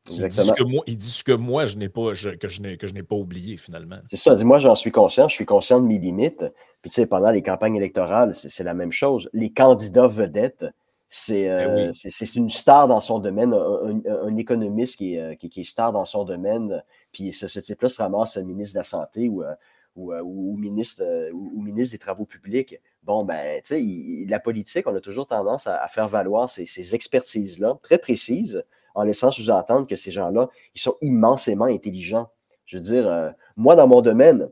[0.10, 2.48] Il dit, ce que moi, il dit ce que moi, je n'ai pas, je- que
[2.48, 3.98] je n'ai, que je n'ai pas oublié, finalement.
[4.06, 4.34] C'est ça.
[4.34, 5.28] Dis-moi, j'en suis conscient.
[5.28, 6.46] Je suis conscient de mes limites.
[6.82, 9.30] Puis, tu sais, pendant les campagnes électorales, c'est c'est la même chose.
[9.34, 10.66] Les candidats vedettes,
[11.12, 11.94] c'est euh, Ben oui.
[11.94, 13.58] c'est- une star dans son domaine, un,
[14.06, 16.84] un- un économiste qui est, euh, qui, qui est star dans son domaine.
[17.12, 19.56] Puis, ce, ce type-là se ramasse ministre de la Santé ou, euh,
[19.96, 22.80] ou, euh, ou ministre, euh, ou, ou ministre des Travaux publics.
[23.02, 26.66] Bon, ben, tu sais, la politique, on a toujours tendance à, à faire valoir ces,
[26.68, 32.30] ces expertises-là, très précises, en laissant sous-entendre que ces gens-là, ils sont immensément intelligents.
[32.66, 34.50] Je veux dire, euh, moi, dans mon domaine,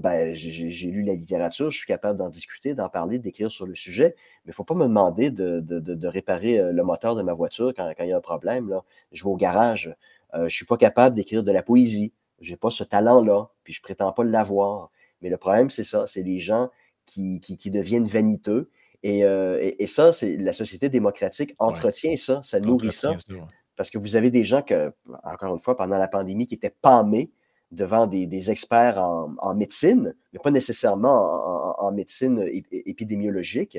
[0.00, 3.74] ben, j'ai- lu la littérature, je suis capable d'en discuter, d'en parler, d'écrire sur le
[3.74, 6.82] sujet, mais il ne faut pas me demander de, de- de- de réparer euh, le
[6.82, 8.68] moteur de ma voiture quand, quand il y a un problème.
[8.68, 8.82] Là.
[9.12, 9.94] Je vais au garage.
[10.34, 12.12] Euh, je ne suis pas capable d'écrire de la poésie.
[12.40, 14.90] Je n'ai pas ce talent-là, puis je ne prétends pas l'avoir.
[15.22, 16.70] Mais le problème, c'est ça, c'est les gens
[17.06, 18.70] qui, qui- qui deviennent vaniteux.
[19.02, 23.10] Et, euh, et- et ça, c'est la société démocratique entretient ça, ça nourrit ça.
[23.10, 23.48] Entretient ça, ouais.
[23.76, 24.92] Parce que vous avez des gens que,
[25.24, 27.30] encore une fois, pendant la pandémie, qui étaient pâmés
[27.70, 33.78] devant des, des experts en, en médecine, mais pas nécessairement en, médecine ép- épidémiologique,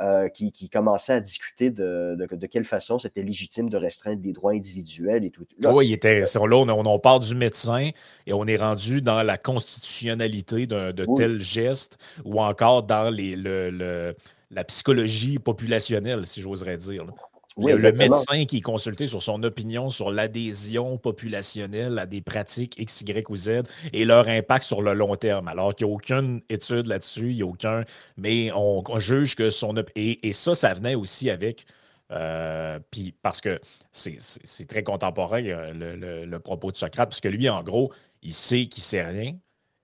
[0.00, 4.22] euh, qui, qui commençaient à discuter de, de, de quelle façon c'était légitime de restreindre
[4.22, 5.44] des droits individuels et tout.
[5.58, 7.90] Là, Oui, il était, là, on, on, on part du médecin
[8.26, 11.14] et on est rendu dans la constitutionnalité d'un- de Oui.
[11.18, 14.14] tel geste ou encore dans les, le- le-
[14.50, 17.04] la psychologie populationnelle, si j'oserais dire.
[17.06, 17.12] là.
[17.56, 22.78] Oui, le, médecin qui est consulté sur son opinion sur l'adhésion populationnelle à des pratiques
[22.78, 25.48] X, Y ou Z et leur impact sur le long terme.
[25.48, 27.84] Alors qu'il n'y a aucune étude là-dessus, il n'y a aucun.
[28.16, 29.74] Mais on, on juge que son.
[29.96, 31.66] Et, et ça, ça venait aussi avec.
[32.12, 33.58] euh, puis parce que
[33.92, 37.92] c'est- très contemporain, euh, le, le- le propos de Socrate, parce que lui, en gros,
[38.22, 39.34] il sait qu'il sait rien,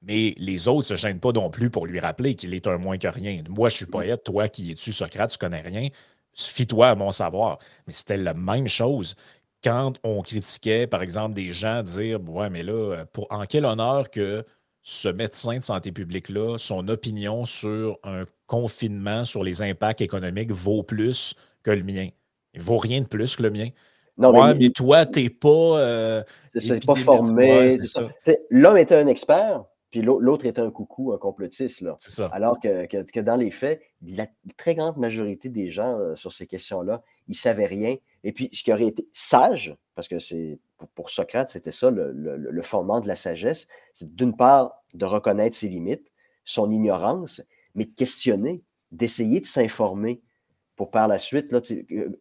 [0.03, 2.79] mais les autres ne se gênent pas non plus pour lui rappeler qu'il est un
[2.79, 3.43] moins que rien.
[3.49, 5.89] Moi, je suis poète, toi qui es-tu Socrate, tu connais rien,
[6.37, 7.59] fie-toi à mon savoir.
[7.87, 9.17] Mais c'était la même chose
[9.65, 14.11] quand on critiquait, par exemple, des gens dire Ouais, mais là, pour, en quel honneur
[14.11, 14.45] que
[14.83, 20.83] ce médecin de santé publique-là, son opinion sur un confinement, sur les impacts économiques, vaut
[20.83, 22.09] plus que le mien?
[22.55, 23.69] Il vaut rien de plus que le mien.
[24.17, 25.49] Non, ouais, mais- mais, toi, t'es pas.
[25.49, 27.53] euh, C'est ça, pas formé.
[27.53, 31.81] Ouais, L'homme était un expert, puis l'au- l'autre était un coucou, un complotiste.
[31.81, 31.97] Là.
[31.99, 32.27] Ça.
[32.33, 36.33] Alors que, que- que dans les faits, la très grande majorité des gens euh, sur
[36.33, 37.97] ces questions-là, ils ne savaient rien.
[38.25, 41.91] Et puis, ce qui aurait été sage, parce que c'est pour, pour Socrate, c'était ça
[41.91, 46.13] le, le- le fondement de la sagesse, c'est d'une part de reconnaître ses limites,
[46.45, 47.41] son ignorance,
[47.75, 50.23] mais de questionner, d'essayer de s'informer.
[50.77, 51.61] Pour par la suite là,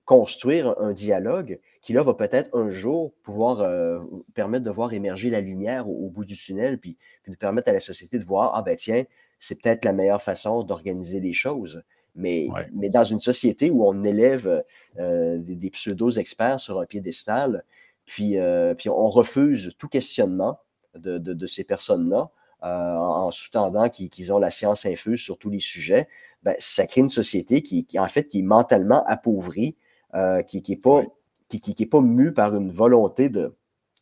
[0.06, 4.02] construire un dialogue qui là va peut-être un jour pouvoir
[4.34, 7.74] permettre de voir émerger la lumière au, bout du tunnel, puis, puis, nous permettre à
[7.74, 9.04] la société de voir, ah ben tiens,
[9.40, 11.84] c'est peut-être la meilleure façon d'organiser les choses.
[12.16, 14.64] Mais, mais, dans une société où on élève
[14.98, 17.66] des, des pseudo-experts sur un piédestal,
[18.06, 18.38] puis,
[18.78, 20.60] puis on refuse tout questionnement
[20.96, 22.30] de, de, ces personnes-là,
[22.66, 26.08] en, sous-tendant qu'ils ont la science infuse sur tous les sujets,
[26.44, 29.76] ben, ça crée une société qui, en fait, qui est mentalement appauvrie,
[30.14, 31.04] euh, qui n'est pas,
[31.50, 33.56] qui, qui, pas mue par une volonté de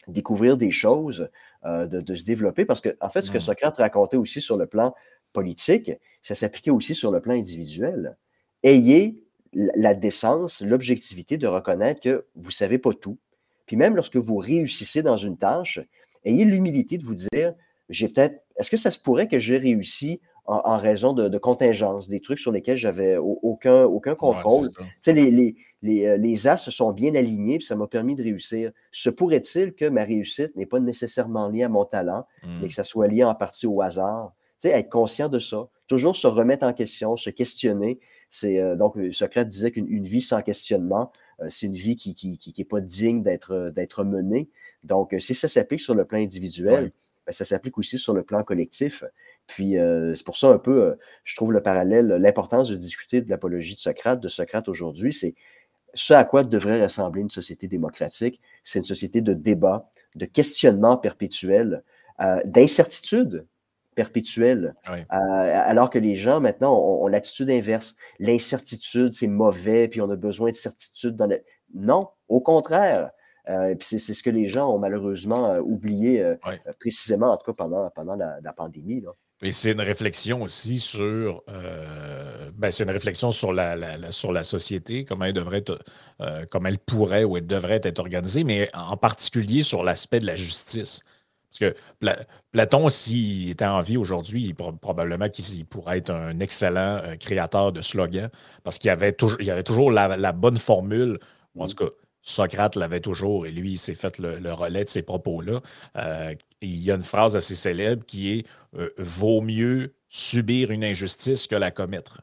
[0.07, 1.29] découvrir des choses,
[1.65, 2.65] euh, de, se développer.
[2.65, 3.39] Parce que, en fait, ce que.
[3.39, 4.93] Socrate racontait aussi sur le plan
[5.31, 8.17] politique, ça s'appliquait aussi sur le plan individuel.
[8.63, 9.23] Ayez
[9.53, 13.17] la décence, l'objectivité de reconnaître que vous ne savez pas tout.
[13.65, 15.79] Puis même lorsque vous réussissez dans une tâche,
[16.25, 17.53] ayez l'humilité de vous dire,
[17.89, 22.19] j'ai peut-être, est-ce que ça se pourrait que j'ai réussi en, raison de, contingences, des
[22.19, 24.67] trucs sur lesquels j'avais aucun, aucun contrôle?
[25.05, 28.23] les, les, les, euh, les, as se sont bien alignés, puis ça m'a permis de
[28.23, 28.71] réussir.
[28.91, 32.67] Se pourrait-il que ma réussite n'est pas nécessairement liée à mon talent, mais mmh.
[32.67, 34.33] que ça soit lié en partie au hasard?
[34.69, 37.99] être conscient de ça, toujours se remettre en question, se questionner.
[38.29, 41.11] C'est euh, donc Socrate disait qu'une vie sans questionnement,
[41.41, 44.49] euh, c'est une vie qui n'est qui, qui, pas digne d'être menée.
[44.83, 46.91] Donc, si ça s'applique sur le plan individuel,
[47.25, 49.03] ben, ça s'applique aussi sur le plan collectif.
[49.47, 53.21] Puis euh, c'est pour ça un peu, euh, je trouve le parallèle, l'importance de discuter
[53.21, 55.35] de l'apologie de Socrate, de Socrate aujourd'hui, c'est
[55.93, 58.41] ce à quoi devrait ressembler une société démocratique.
[58.63, 61.83] C'est une société de débat, de questionnement perpétuel,
[62.19, 63.45] euh, d'incertitude
[63.95, 64.73] perpétuelle.
[65.09, 67.95] alors que les gens maintenant ont, l'attitude inverse.
[68.17, 71.43] L'incertitude, c'est mauvais, puis on a besoin de certitude dans le...
[71.75, 73.11] Non, au contraire.
[73.49, 76.23] Euh, c'est ce que les gens ont malheureusement oublié
[76.79, 79.01] précisément, en tout cas pendant, pendant la, la pandémie.
[79.01, 79.11] Là.
[79.43, 84.41] Et c'est une réflexion aussi sur, euh, ben, c'est une réflexion sur la, sur la
[84.43, 85.79] société, comment elle devrait être,
[86.21, 90.25] euh, comment elle pourrait ou elle devrait être organisée, mais en particulier sur l'aspect de
[90.25, 91.01] la justice.
[91.51, 91.77] Parce que
[92.53, 97.81] Platon, s'il était en vie aujourd'hui, probablement qu'il pourrait être un excellent euh, créateur de
[97.81, 98.29] slogans,
[98.63, 101.19] parce qu'il y avait toujours, il y avait toujours la, bonne formule,
[101.59, 101.91] en tout cas,
[102.23, 105.61] Socrate l'avait toujours et lui, il s'est fait le, relais de ces propos-là.
[105.97, 110.85] Euh, il y a une phrase assez célèbre qui est euh, Vaut mieux subir une
[110.85, 112.21] injustice que la commettre.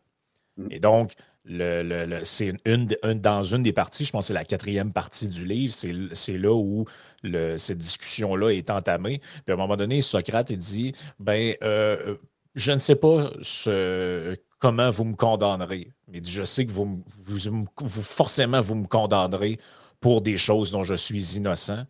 [0.56, 0.66] Mm.
[0.70, 1.12] Et donc,
[1.44, 5.44] le, c'est une, dans une des parties, je pense que c'est la quatrième partie du
[5.44, 6.84] livre, c'est là où
[7.56, 9.20] cette discussion-là est entamée.
[9.44, 12.16] Puis à un moment donné, Socrate il dit ben, euh,
[12.54, 15.92] Je ne sais pas ce, comment vous me condamnerez.
[16.08, 19.58] Mais je sais que vous, vous, vous, forcément, vous me condamnerez
[20.00, 21.84] pour des choses dont je suis innocent.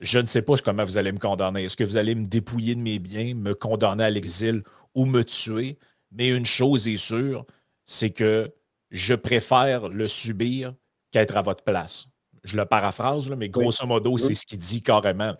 [0.00, 1.64] Je ne sais pas comment vous allez me condamner.
[1.64, 4.62] Est-ce que vous allez me dépouiller de mes biens, me condamner à l'exil
[4.94, 5.78] ou me tuer?
[6.10, 7.44] Mais une chose est sûre,
[7.84, 8.52] c'est que
[8.90, 10.74] je préfère le subir
[11.10, 12.06] qu'être à votre place.
[12.44, 15.34] Je le paraphrase, mais grosso modo, c'est ce qu'il dit carrément.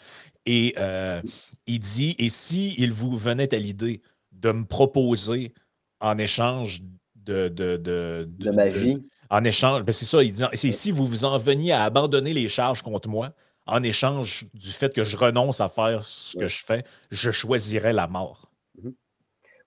[0.46, 1.20] Et euh,
[1.66, 5.52] il dit, et si il vous venait à l'idée de me proposer
[6.00, 6.82] en échange
[7.14, 8.98] de, de, de ma vie,
[9.30, 12.32] en échange, ben, c'est ça, il dit, c'est si vous vous en veniez à abandonner
[12.32, 13.32] les charges contre moi,
[13.66, 17.92] en échange du fait que je renonce à faire ce que je fais, je choisirais
[17.92, 18.50] la mort.
[18.82, 18.94] Mhm.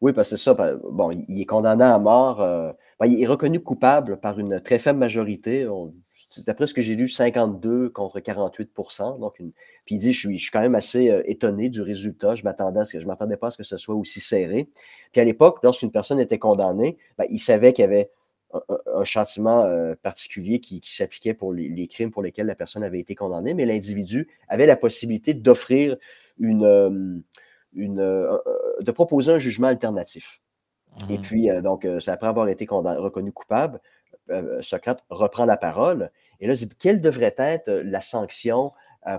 [0.02, 0.54] Oui, parce que c'est ça.
[0.92, 2.42] Bon, il est condamné à mort.
[2.42, 5.68] Euh, ben, il est reconnu coupable par une très faible majorité.
[6.46, 8.72] D'après ce que j'ai lu, 52 contre 48
[9.20, 9.52] donc une,
[9.86, 12.36] Puis il dit je suis, je suis quand même assez euh, étonné du résultat.
[12.36, 14.70] Je m'attendais je ne m'attendais pas à ce que ce soit aussi serré.
[15.12, 18.12] Puis à l'époque, lorsqu'une personne était condamnée, ben, il savait qu'il y avait
[18.54, 23.16] un, châtiment euh, particulier qui, s'appliquait pour les, crimes pour lesquels la personne avait été
[23.16, 25.98] condamnée, mais l'individu avait la possibilité d'offrir
[26.40, 27.20] une, euh,
[27.74, 28.38] une euh,
[28.80, 30.42] de proposer un jugement alternatif.
[31.10, 31.22] Et mmh.
[31.22, 33.80] puis, donc, c'est après avoir été reconnu coupable,
[34.62, 38.72] Socrate reprend la parole et là, il dit quelle devrait être la sanction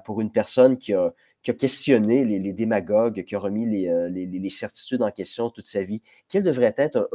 [0.04, 1.12] pour une personne qui a,
[1.48, 5.82] qui a questionné les, démagogues, qui a remis euh, les, certitudes en question toute sa
[5.82, 7.08] vie, quelle devrait être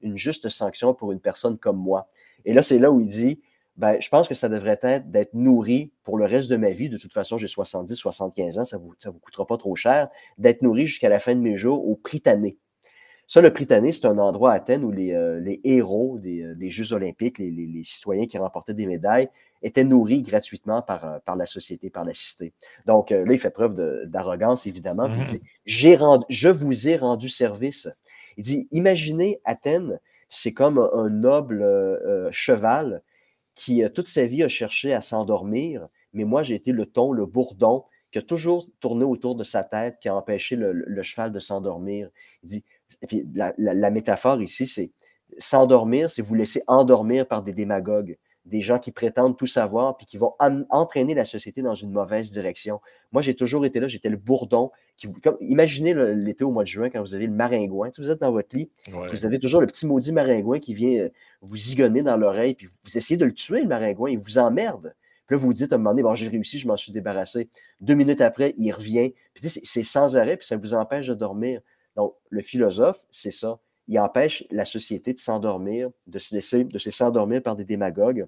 [0.00, 2.08] une juste sanction pour une personne comme moi?
[2.46, 3.42] Et là, c'est là où il dit,
[3.76, 6.88] ben, je pense que ça devrait être d'être nourri pour le reste de ma vie.
[6.88, 9.76] De toute façon, j'ai 70, 75 ans, ça ne vous, ça vous coûtera pas trop
[9.76, 12.56] cher, d'être nourri jusqu'à la fin de mes jours au Prytanée.
[13.26, 16.94] Ça, le Prytanée, c'est un endroit à Athènes où les, euh, héros des, des, Jeux
[16.94, 19.28] olympiques, les, citoyens qui remportaient des médailles,
[19.64, 22.52] était nourri gratuitement par, euh, par la société, par la cité.
[22.86, 23.74] Donc euh, là, il fait preuve
[24.06, 25.08] d'arrogance, évidemment.
[25.08, 26.20] Il dit, mmh.
[26.28, 27.88] je vous ai rendu service.
[28.36, 29.98] Il dit, imaginez Athènes,
[30.28, 33.02] c'est comme un noble euh, cheval
[33.54, 37.24] qui, toute sa vie, a cherché à s'endormir, mais moi, j'ai été le ton, le
[37.24, 41.40] bourdon, qui a toujours tourné autour de sa tête, qui a empêché le, cheval de
[41.40, 42.10] s'endormir.
[42.42, 42.64] Il dit,
[43.02, 44.90] et puis la, la métaphore ici, c'est
[45.38, 50.06] s'endormir, c'est vous laisser endormir par des démagogues des gens qui prétendent tout savoir puis
[50.06, 52.80] qui vont entraîner la société dans une mauvaise direction.
[53.12, 54.70] Moi, j'ai toujours été là, j'étais le bourdon.
[54.96, 57.90] Qui, comme, imaginez l'été au mois de juin quand vous avez le maringouin.
[57.96, 61.08] vous êtes dans votre lit, vous avez toujours le petit maudit maringouin qui vient euh,
[61.40, 64.94] vous zigonner dans l'oreille, puis vous essayez de le tuer, le maringouin, il vous emmerde.
[65.26, 66.92] Puis là, vous vous dites à un moment donné, bon, j'ai réussi, je m'en suis
[66.92, 67.48] débarrassé.
[67.80, 69.14] Deux minutes après, il revient.
[69.32, 71.60] Puis c'est sans arrêt, puis ça vous empêche de dormir.
[71.96, 76.78] Donc, le philosophe, c'est ça il empêche la société de s'endormir, de se laisser, de
[76.78, 78.26] se laisser endormir par des démagogues.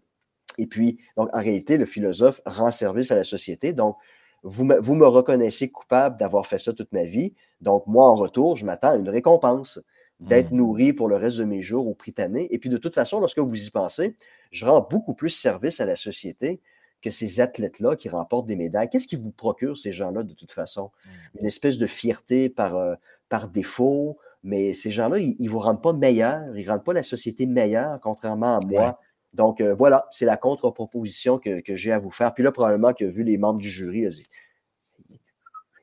[0.59, 3.73] Et puis, donc, en réalité, le philosophe rend service à la société.
[3.73, 3.97] Donc,
[4.42, 7.35] vous me, vous me reconnaissez coupable d'avoir fait ça toute ma vie.
[7.61, 9.81] Donc, moi, en retour, je m'attends à une récompense
[10.21, 10.57] d'être hmm.
[10.57, 12.53] nourri pour le reste de mes jours au Pritané.
[12.55, 14.14] Et puis, de toute façon, lorsque vous y pensez,
[14.51, 16.61] je rends beaucoup plus service à la société
[17.03, 18.88] que ces athlètes-là qui remportent des médailles.
[18.88, 20.90] Qu'est-ce qui vous procure ces gens-là de toute façon?
[21.05, 21.40] Hmm.
[21.40, 22.95] Une espèce de fierté par, euh,
[23.29, 26.92] par défaut, mais ces gens-là, ils ne vous rendent pas meilleur, ils ne rendent pas
[26.92, 29.00] la société meilleure, contrairement à moi.
[29.32, 32.32] Donc, euh, voilà, c'est la contre-proposition que, j'ai à vous faire.
[32.32, 34.06] Puis là, probablement que vu les membres du jury,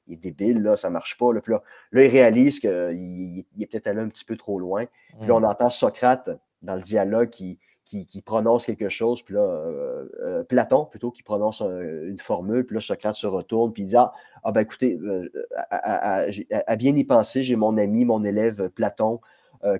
[0.07, 1.33] il, est débile, là, ça ne marche pas.
[1.33, 1.41] Là.
[1.41, 4.85] Puis là, là il réalise qu'il est peut-être allé un petit peu trop loin.
[5.19, 6.29] Puis là, on entend Socrate
[6.61, 11.21] dans le dialogue qui, qui, prononce quelque chose, puis là, euh, euh, Platon plutôt, qui
[11.21, 14.11] prononce une formule, puis là, Socrate se retourne, puis il dit Ah,
[14.43, 15.29] ah ben écoutez, euh,
[15.69, 19.19] à, bien y penser, j'ai mon ami, mon élève Platon,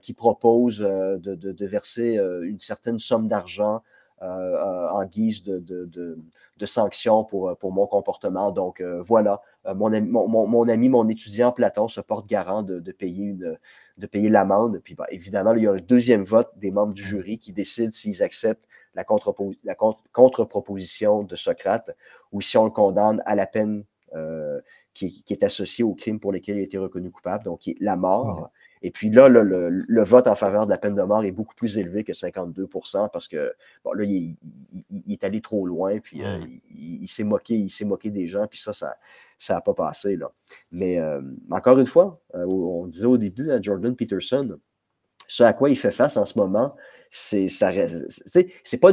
[0.01, 3.81] qui propose de, verser une certaine somme d'argent
[4.21, 8.51] en guise de, de sanctions pour, pour mon comportement.
[8.51, 13.57] Donc voilà, mon, mon, mon, ami, mon étudiant Platon se porte garant de, payer une,
[13.97, 14.79] de payer l'amende.
[14.83, 17.91] Puis bah, évidemment, il y a un deuxième vote des membres du jury qui décident
[17.91, 21.91] s'ils acceptent la, contre-proposition de Socrate
[22.31, 23.83] ou si on le condamne à la peine
[24.15, 24.59] euh,
[24.93, 28.51] qui, est associée au crime pour lequel il a été reconnu coupable, donc la mort.
[28.83, 31.79] Et puis là, le, vote en faveur de la peine de mort est beaucoup plus
[31.79, 34.37] élevé que 52% parce que bon, là, il,
[35.09, 38.59] est allé trop loin, puis euh, il, s'est moqué, il s'est moqué des gens, puis
[38.59, 38.95] ça, ça
[39.43, 40.15] ça n'a pas passé.
[40.15, 40.31] Là.
[40.71, 44.57] Mais euh, encore une fois, euh, on disait au début à Jordan Peterson,
[45.27, 46.75] ce à quoi il fait face en ce moment,
[47.15, 47.71] c'est ça
[48.63, 48.89] c'est pas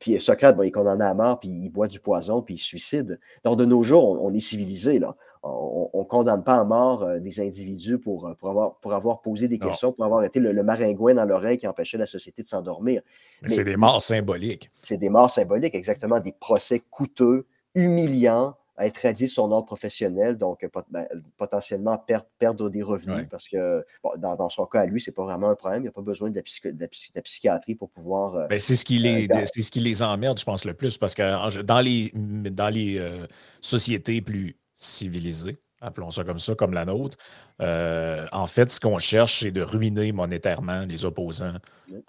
[0.00, 2.64] puis Socrate il est condamné à mort puis il boit du poison puis il se
[2.64, 7.04] suicide donc de nos jours on, est civilisé là on ne condamne pas à mort
[7.04, 10.62] euh, des individus pour, pour, avoir, pour avoir posé des questions, pour avoir été le,
[10.64, 13.02] maringouin dans l'oreille qui empêchait la société de s'endormir.
[13.40, 14.70] Mais c'est des morts symboliques.
[14.74, 19.66] C'est des morts symboliques, exactement, des procès coûteux, humiliants, à être radié de son ordre
[19.66, 23.84] professionnel, donc ben, potentiellement perdre, perdre des revenus, parce que
[24.16, 25.80] dans, son cas à lui, c'est pas vraiment un problème.
[25.80, 26.42] Il n'y a pas besoin de
[26.74, 28.36] la, psychiatrie pour pouvoir.
[28.36, 30.96] Euh, ben, c'est ce, qui les, euh, ce qui les emmerde, je pense, le plus,
[30.96, 33.26] parce que dans les, dans les euh,
[33.60, 37.16] sociétés plus civilisées, appelons ça comme ça, comme la nôtre.
[37.60, 41.54] Euh, en fait, ce qu'on cherche, c'est de ruiner monétairement les opposants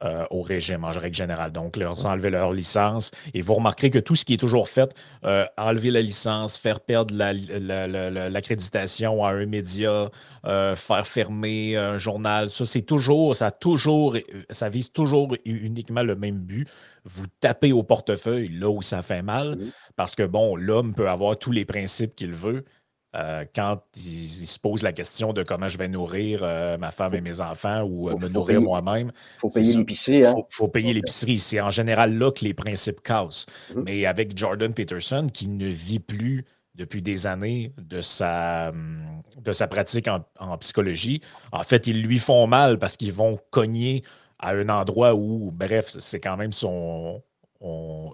[0.03, 1.51] euh, au régime en règle générale.
[1.51, 3.11] Donc, leur enlever leur licence.
[3.33, 4.93] Et vous remarquerez que tout ce qui est toujours fait,
[5.25, 10.09] euh, enlever la licence, faire perdre l'accréditation à un média,
[10.43, 14.17] faire fermer un journal, ça, c'est toujours, ça toujours,
[14.49, 16.67] ça vise toujours uniquement le même but.
[17.03, 19.57] Vous tapez au portefeuille là où ça fait mal,
[19.95, 22.63] parce que bon, l'homme peut avoir tous les principes qu'il veut
[23.13, 27.13] euh, quand il, se pose la question de comment je vais nourrir euh, ma femme
[27.13, 29.11] et mes enfants ou euh, me nourrir moi-même.
[29.35, 30.17] Il faut payer l'épicerie.
[30.19, 30.35] Il hein.
[30.49, 31.39] faut, payer l'épicerie.
[31.39, 33.45] C'est en général là que les principes cassent.
[33.71, 33.83] Mm-hmm.
[33.85, 36.45] Mais avec Jordan Peterson, qui ne vit plus
[36.75, 39.03] depuis des années de sa, hum,
[39.37, 41.21] de sa pratique en, en psychologie,
[41.51, 44.03] en fait, ils lui font mal parce qu'ils vont cogner
[44.39, 47.21] à un endroit où, bref, c'est quand même son,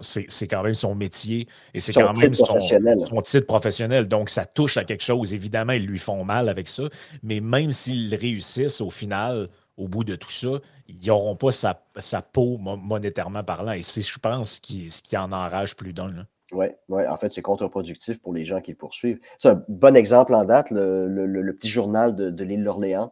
[0.01, 4.07] c'est quand même son métier et c'est quand même son, son, titre professionnel.
[4.07, 5.33] Donc, ça touche à quelque chose.
[5.33, 6.83] Évidemment, ils lui font mal avec ça,
[7.23, 12.21] mais même s'ils réussissent au final, au bout de tout ça, ils n'auront pas sa,
[12.21, 13.71] peau monétairement parlant.
[13.71, 16.25] Et c'est, je pense, ce qui, ce qui en enrage plus d'un.
[16.53, 19.19] Oui, ouais, en fait, c'est contre-productif pour les gens qui le poursuivent.
[19.37, 23.11] C'est un bon exemple en date, le, petit journal de, de l'île d'Orléans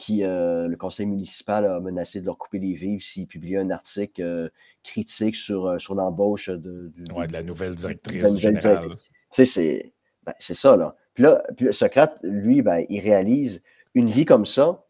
[0.00, 3.68] qui, euh, le conseil municipal a menacé de leur couper les vivres s'ils publiaient un
[3.68, 4.48] article euh,
[4.82, 8.96] critique sur, euh, sur l'embauche de, de, la nouvelle directrice générale.
[9.30, 9.92] Tu sais,
[10.24, 10.96] ben, c'est ça, là.
[11.12, 14.86] Puis là, Socrate, lui, ben, il réalise une vie comme ça,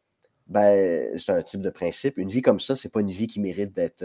[0.47, 2.17] ben, c'est un type de principe.
[2.17, 4.05] Une vie comme ça, c'est pas une vie qui mérite d'être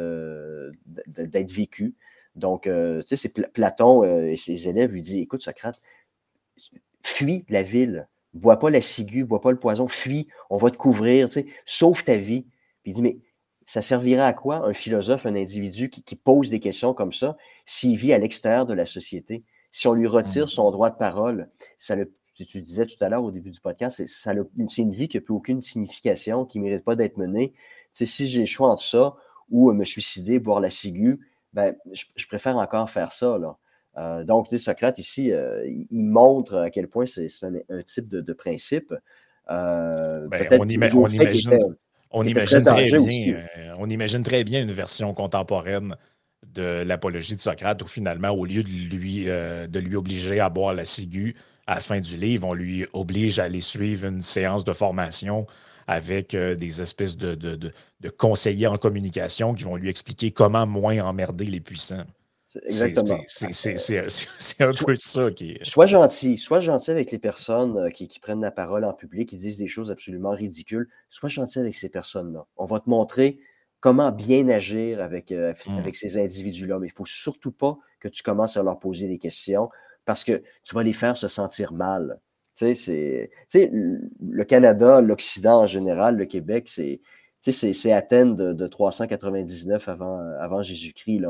[1.06, 1.94] d'être vécue.
[2.36, 2.72] Donc, tu
[3.06, 5.80] sais, c'est Platon et ses élèves lui disent Écoute, Socrate,
[7.04, 10.78] fuis la ville bois pas la ciguë, bois pas le poison, fuis, on va te
[10.78, 12.44] couvrir, tu sais, sauve ta vie.
[12.84, 13.18] Puis il dit, mais
[13.66, 17.98] ça servirait à quoi un philosophe, un individu qui, pose des questions comme ça, s'il
[17.98, 19.44] vit à l'extérieur de la société?
[19.72, 20.50] Si on lui retire mmh.
[20.50, 22.14] son droit de parole, ça le,
[22.44, 24.32] tu, disais tout à l'heure au début du podcast, c'est
[24.78, 27.54] une vie qui n'a plus aucune signification, qui ne mérite pas d'être menée.
[27.94, 29.16] si j'ai le choix entre ça
[29.50, 31.20] ou me suicider, boire la ciguë,
[31.54, 33.38] ben, je, préfère encore faire ça.
[33.38, 33.58] Là.
[33.98, 38.94] Euh, donc, Socrate, ici, euh, il montre à quel point c'est un, type de, principe.
[39.50, 41.00] Euh, ben, on, imagine,
[42.12, 43.46] on, imagine très bien,
[43.78, 45.96] on imagine très bien une version contemporaine
[46.54, 50.74] de l'apologie de Socrate où finalement, au lieu de lui, de lui obliger à boire
[50.74, 51.36] la ciguë
[51.68, 55.48] à la fin du livre, on lui oblige à aller suivre une séance de formation
[55.88, 61.46] avec des espèces de, de conseillers en communication qui vont lui expliquer comment moins emmerder
[61.46, 62.06] les puissants.
[62.64, 63.20] Exactement.
[63.28, 65.66] C'est un peu ça qui est.
[65.66, 66.38] Sois gentil.
[66.38, 69.68] Sois gentil avec les personnes euh, qui, prennent la parole en public, qui disent des
[69.68, 70.90] choses absolument ridicules.
[71.10, 72.46] Sois gentil avec ces personnes-là.
[72.58, 73.40] On va te montrer
[73.80, 75.78] comment bien agir avec, euh, mmh.
[75.78, 76.80] avec ces individus-là.
[76.80, 79.70] Mais il ne faut surtout pas que tu commences à leur poser des questions
[80.06, 82.20] parce que tu vas les faire se sentir mal.
[82.56, 90.20] Tu sais, le Canada, l'Occident en général, le Québec, c'est Athènes de, de 399 avant,
[90.40, 91.26] avant Jésus-Christ.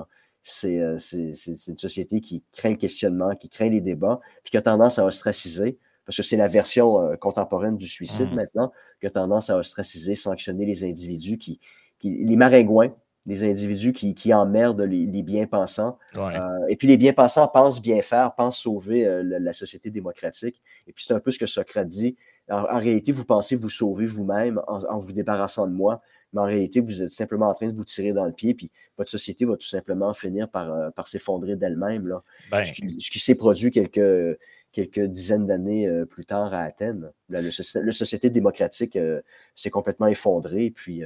[0.65, 4.61] Euh, c'est une société qui craint le questionnement, qui craint les débats, puis qui a
[4.61, 8.35] tendance à ostraciser, parce que c'est la version euh, contemporaine du suicide mmh.
[8.35, 11.59] maintenant, qui a tendance à ostraciser, sanctionner les individus qui,
[12.03, 12.93] les maringouins,
[13.25, 15.97] les individus qui, qui emmerdent les, bien-pensants.
[16.15, 16.39] Euh,
[16.69, 20.61] et puis les bien-pensants pensent bien faire, pensent sauver la, société démocratique.
[20.85, 22.15] Et puis c'est un peu ce que Socrate dit.
[22.47, 26.03] En, réalité, vous pensez vous sauver vous-même en, vous débarrassant de moi,
[26.35, 28.69] mais en réalité, vous êtes simplement en train de vous tirer dans le pied, puis
[28.97, 32.13] votre société va tout simplement finir par, euh, par s'effondrer d'elle-même.
[32.51, 34.37] Ben, ce, qui, s'est produit quelques,
[34.73, 37.09] quelques dizaines d'années euh, plus tard à Athènes.
[37.29, 39.21] La, le, société démocratique euh,
[39.55, 41.03] s'est complètement effondrée, puis,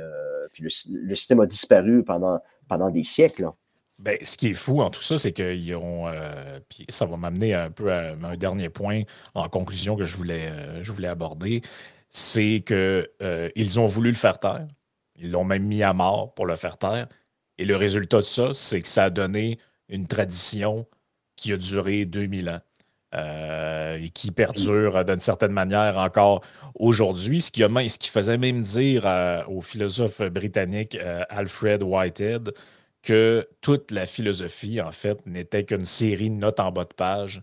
[0.51, 3.49] puis le, système a disparu pendant, pendant des siècles.
[3.99, 6.05] Ben, ce qui est fou en tout ça, c'est qu'ils ont.
[6.69, 9.03] puis ça va m'amener un peu à un dernier point
[9.35, 10.51] en conclusion que je voulais,
[10.81, 11.61] je voulais aborder.
[12.09, 14.65] C'est qu'ils ont voulu le faire taire.
[15.19, 17.07] Ils l'ont même mis à mort pour le faire taire.
[17.57, 19.59] Et le résultat de ça, c'est que ça a donné
[19.89, 20.87] une tradition
[21.35, 22.61] qui a duré 2000 ans.
[23.15, 26.41] Euh, et qui perdure d'une certaine manière encore
[26.75, 27.63] aujourd'hui, ce, qui
[27.97, 29.03] qui faisait même dire
[29.47, 32.53] au philosophe britannique euh, Alfred Whitehead
[33.01, 37.41] que toute la philosophie, en fait, n'était qu'une série de notes en bas de page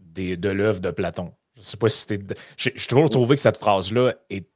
[0.00, 1.32] des, de l'œuvre de Platon.
[1.54, 2.34] Je ne sais pas si c'était.
[2.56, 4.48] J'ai toujours trouvé que cette phrase-là est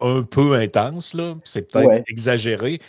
[0.00, 1.36] un peu intense, là.
[1.44, 2.80] C'est peut-être exagéré,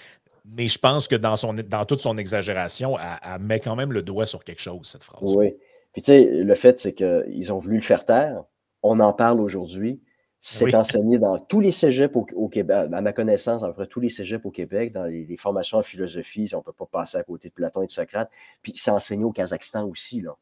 [0.45, 4.01] mais je pense que dans, son, dans toute son exagération, elle, met quand même le
[4.01, 5.21] doigt sur quelque chose, cette phrase.
[5.23, 5.55] Oui.
[5.93, 8.43] Puis tu sais, le fait, c'est qu'ils ont voulu le faire taire.
[8.81, 10.01] On en parle aujourd'hui.
[10.43, 13.99] C'est enseigné dans tous les cégeps au, Québec, à ma connaissance, à peu près tous
[13.99, 17.23] les cégeps au Québec, dans les, formations en philosophie, on ne peut pas passer à
[17.23, 18.31] côté de Platon et de Socrate.
[18.63, 20.35] Puis c'est enseigné au Kazakhstan aussi, là.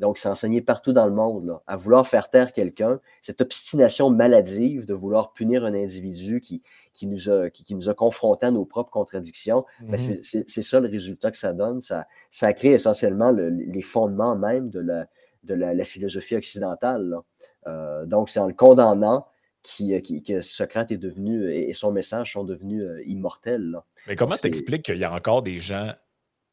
[0.00, 4.86] Donc, c'est enseigné partout dans le monde, à vouloir faire taire quelqu'un, cette obstination maladive
[4.86, 6.62] de vouloir punir un individu qui,
[6.94, 10.22] qui, nous, a, qui, nous a confrontés à nos propres contradictions, ben, mhm.
[10.22, 11.82] c'est ça le résultat que ça donne.
[11.82, 15.06] Ça, ça crée essentiellement les fondements même de la,
[15.44, 17.18] de la, philosophie occidentale.
[17.66, 19.26] Euh, donc, c'est en le condamnant
[19.62, 23.78] qui, que Socrate est devenu et son message sont devenus euh, immortels.
[24.08, 25.92] Mais comment t'expliques qu'il y a encore des gens,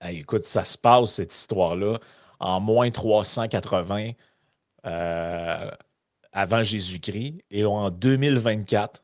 [0.06, 2.00] écoute, ça se passe cette histoire-là,
[2.40, 4.12] en moins 380
[4.86, 5.72] euh,
[6.32, 7.44] avant Jésus-Christ.
[7.52, 9.04] Et en 2024,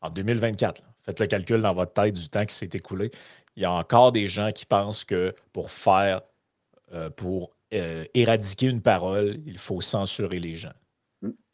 [0.00, 3.10] en 2024, faites le calcul dans votre tête du temps qui s'est écoulé,
[3.56, 6.22] il y a encore des gens qui pensent que pour faire,
[6.92, 10.72] euh, pour euh, éradiquer une parole, il faut censurer les gens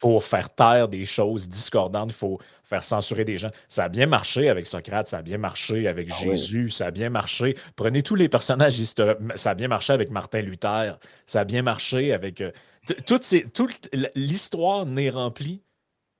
[0.01, 3.51] pour faire taire des choses discordantes, il faut faire censurer des gens.
[3.69, 6.91] Ça a bien marché avec Socrate, ça a bien marché avec ah Jésus, ça a
[6.91, 7.55] bien marché.
[7.75, 10.97] Prenez tous les personnages historiques, ça a bien marché avec Martin Luther,
[11.27, 12.41] ça a bien marché avec.
[12.41, 12.51] Euh,
[13.05, 15.61] toute l'histoire n'est remplie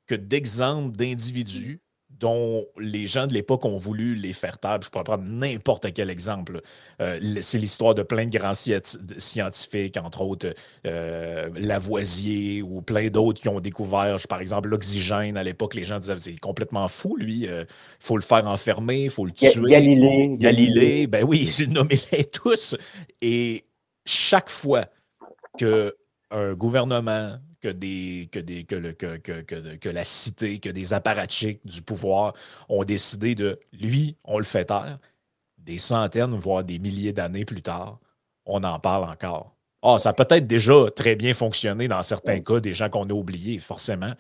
[0.06, 1.82] que d'exemples d'individus
[2.22, 4.80] dont les gens de l'époque ont voulu les faire taire.
[4.82, 6.62] Je pourrais prendre n'importe quel exemple.
[7.02, 10.54] Euh, c'est l'histoire de plein de grands scientifiques, entre autres
[10.86, 15.36] euh, Lavoisier ou plein d'autres qui ont découvert, par exemple, l'oxygène.
[15.36, 17.40] À l'époque, les gens disaient c'est complètement fou, lui.
[17.40, 17.66] Il euh,
[18.00, 19.50] faut le faire enfermer, il faut le tuer.
[19.58, 20.38] Galilée.
[20.38, 22.76] Galilée, ben oui, nommez-les tous.
[23.20, 23.66] Et
[24.06, 24.86] chaque fois
[25.58, 30.94] qu'un gouvernement, que, des, que, des, que, le, que, que, que, la cité, que des
[30.94, 32.34] apparatchiks du pouvoir
[32.70, 35.00] ont décidé de lui, on le fait taire.
[35.58, 38.00] Des centaines, voire des milliers d'années plus tard,
[38.46, 39.56] on en parle encore.
[39.84, 43.14] Ah, ça a peut-être déjà très bien fonctionné dans certains cas, des gens qu'on a
[43.14, 44.14] oubliés, forcément,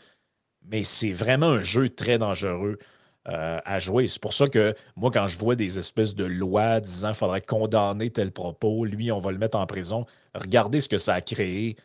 [0.63, 2.77] mais c'est vraiment un jeu très dangereux
[3.27, 4.07] euh, à jouer.
[4.07, 7.41] C'est pour ça que moi, quand je vois des espèces de lois disant qu'il faudrait
[7.41, 11.21] condamner tel propos, lui, on va le mettre en prison, regardez ce que ça a
[11.21, 11.75] créé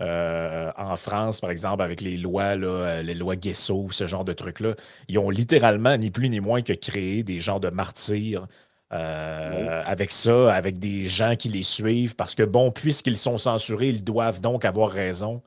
[0.00, 4.74] en France, par exemple, avec les lois, les lois Guesso, ce genre de trucs-là,
[5.08, 8.46] ils ont littéralement, ni plus ni moins que créé des genres de martyrs
[8.90, 14.04] avec ça, avec des gens qui les suivent, parce que, bon, puisqu'ils sont censurés, ils
[14.04, 15.42] doivent donc avoir raison.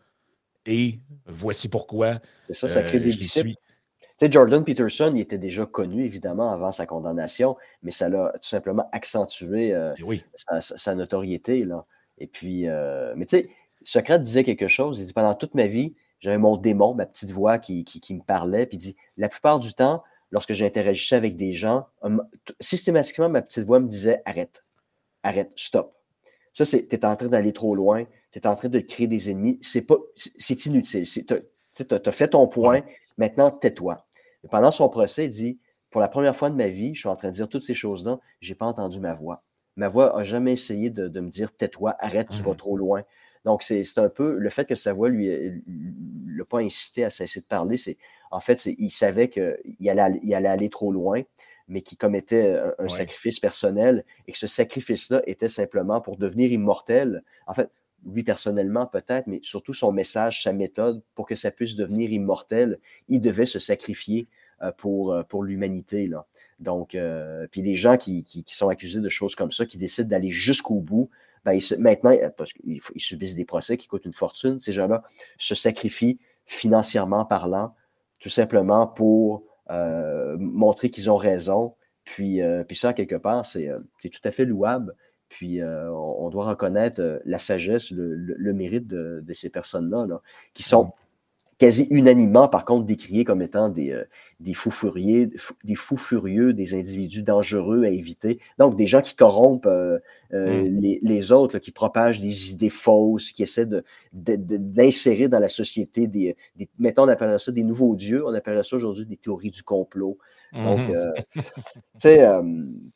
[0.68, 2.20] Et voici pourquoi.
[2.52, 3.54] ça, ça crée des disciples.
[4.18, 8.50] sais, Jordan Peterson, il était déjà connu, évidemment, avant sa condamnation, mais ça l'a tout
[8.50, 10.22] simplement accentué eh
[10.60, 11.64] sa, notoriété.
[11.64, 11.86] Là.
[12.18, 13.50] Et puis, euh, mais tu sais,
[13.88, 14.99] Socrate disait quelque chose.
[14.99, 18.21] Il dit Pendant toute ma vie, j'avais mon démon, ma petite voix qui, qui, me
[18.21, 18.65] parlait.
[18.65, 21.88] Puis il dit La plupart du temps, lorsque j'interagissais avec des gens,
[22.59, 24.65] systématiquement, ma petite voix me disait Arrête,
[25.23, 25.93] arrête, stop.
[26.53, 29.07] Ça, c'est, tu es en train d'aller trop loin, tu es en train de créer
[29.07, 29.57] des ennemis.
[29.61, 31.05] C'est, pas, c'est inutile.
[31.07, 32.81] Tu as, fait ton point,
[33.17, 34.05] maintenant tais-toi.
[34.51, 35.59] Pendant son procès, il dit
[35.91, 37.73] Pour la première fois de ma vie, je suis en train de dire toutes ces
[37.73, 39.43] choses-là, je n'ai pas entendu ma voix.
[39.77, 43.03] Ma voix n'a jamais essayé de, me dire tais-toi, arrête, tu vas mmh trop loin.
[43.45, 45.29] Donc, c'est un peu le fait que sa voix lui
[46.27, 47.77] l'a pas incité à cesser de parler.
[47.77, 47.97] C'est
[48.31, 51.21] en fait, il savait qu'il allait, il allait aller trop loin
[51.69, 57.23] mais qui commettait un, sacrifice personnel et que ce sacrifice-là était simplement pour devenir immortel.
[57.45, 57.69] En fait,
[58.05, 62.79] lui personnellement peut-être, mais surtout son message, sa méthode, pour que ça puisse devenir immortel,
[63.09, 64.27] il devait se sacrifier
[64.61, 66.09] euh, pour, euh, pour l'humanité.
[66.59, 70.09] Donc, euh, puis les gens qui, qui, sont accusés de choses comme ça, qui décident
[70.09, 71.09] d'aller jusqu'au bout,
[71.45, 75.03] ben, maintenant, parce qu'ils subissent des procès qui coûtent une fortune, ces gens-là
[75.38, 77.75] se sacrifient financièrement parlant,
[78.19, 81.75] tout simplement pour euh, montrer qu'ils ont raison.
[82.05, 84.95] Puis, euh, puis ça, quelque part, c'est euh, tout à fait louable.
[85.29, 90.07] Puis on, doit reconnaître la sagesse, le, mérite de, ces personnes-là,
[90.53, 90.93] qui sont
[91.58, 93.99] quasi unanimement, par contre, décriés comme étant des,
[94.39, 95.30] des, fous furieux,
[95.64, 98.39] des fous furieux, des individus dangereux à éviter.
[98.60, 99.68] Donc, des gens qui corrompent
[100.32, 100.62] mmh.
[100.62, 103.68] les, autres, qui propagent des idées fausses, qui essaient
[104.14, 108.34] d'insérer de, dans la société des, des, mettons, on appelle ça des nouveaux dieux, on
[108.34, 110.18] appelle ça aujourd'hui des théories du complot.
[110.54, 110.95] Donc, mhm.
[110.95, 111.41] euh, tu
[111.98, 112.41] sais, euh,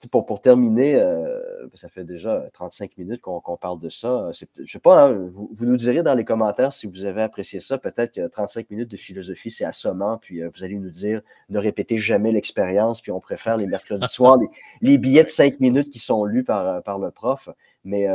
[0.10, 4.32] pour, pour, terminer, euh, ça fait déjà 35 minutes qu'on parle de ça.
[4.34, 7.22] Je ne sais pas, hein, vous, vous, nous direz dans les commentaires si vous avez
[7.22, 7.78] apprécié ça.
[7.78, 11.98] Peut-être que 35 minutes de philosophie, c'est assommant, puis vous allez nous dire ne répétez
[11.98, 14.48] jamais l'expérience, puis on préfère les mercredis soirs, les,
[14.82, 17.50] les, billets de 5 minutes qui sont lus par, par le prof.
[17.84, 18.08] Mais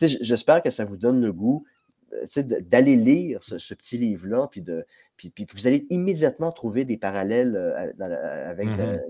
[0.00, 1.64] j'espère que ça vous donne le goût
[2.36, 4.84] d'aller lire ce, petit livre-là, puis, de,
[5.16, 7.92] puis, vous allez immédiatement trouver des parallèles euh,
[8.48, 9.00] avec mmh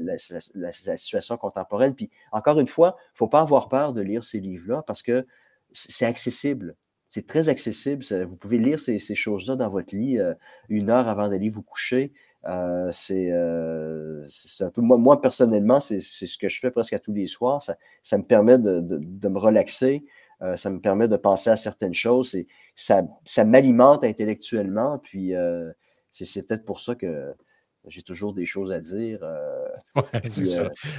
[0.55, 1.95] la, situation contemporaine.
[1.95, 5.03] Puis encore une fois, il ne faut pas avoir peur de lire ces livres-là parce
[5.03, 5.27] que
[5.73, 6.77] c'est accessible.
[7.09, 8.05] C'est très accessible.
[8.25, 10.35] Vous pouvez lire ces, choses-là dans votre lit euh,
[10.69, 12.13] une heure avant d'aller vous coucher.
[12.47, 17.13] Euh, c'est un peu moi, moi personnellement, c'est ce que je fais presque à tous
[17.13, 17.63] les soirs.
[17.63, 20.05] Ça, ça me permet de, de me relaxer.
[20.43, 22.35] Euh, ça me permet de penser à certaines choses.
[22.35, 24.99] Et ça, ça m'alimente intellectuellement.
[24.99, 25.71] Puis euh,
[26.11, 27.33] c'est peut-être pour ça que
[27.87, 29.21] j'ai toujours des choses à dire.
[29.23, 29.69] Euh,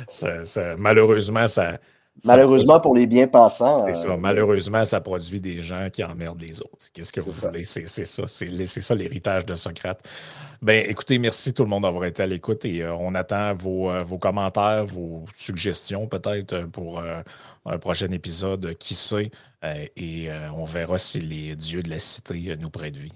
[0.08, 0.76] c'est ça.
[0.78, 1.80] Malheureusement, ça.
[2.26, 3.86] Malheureusement pour les bien-pensants.
[3.88, 4.16] C'est ça.
[4.18, 6.92] Malheureusement, ça produit des gens qui emmerdent les autres.
[6.94, 7.64] Qu'est-ce que vous voulez?
[7.64, 8.24] C'est ça.
[8.28, 10.02] C'est ça l'héritage de Socrate.
[10.62, 14.18] Ben, écoutez, merci tout le monde d'avoir été à l'écoute et on attend vos, vos,
[14.18, 17.02] commentaires, vos suggestions peut-être pour
[17.66, 19.32] un prochain épisode, qui sait,
[19.64, 23.14] euh, et euh, on verra si les dieux de la cité nous prêtent vie.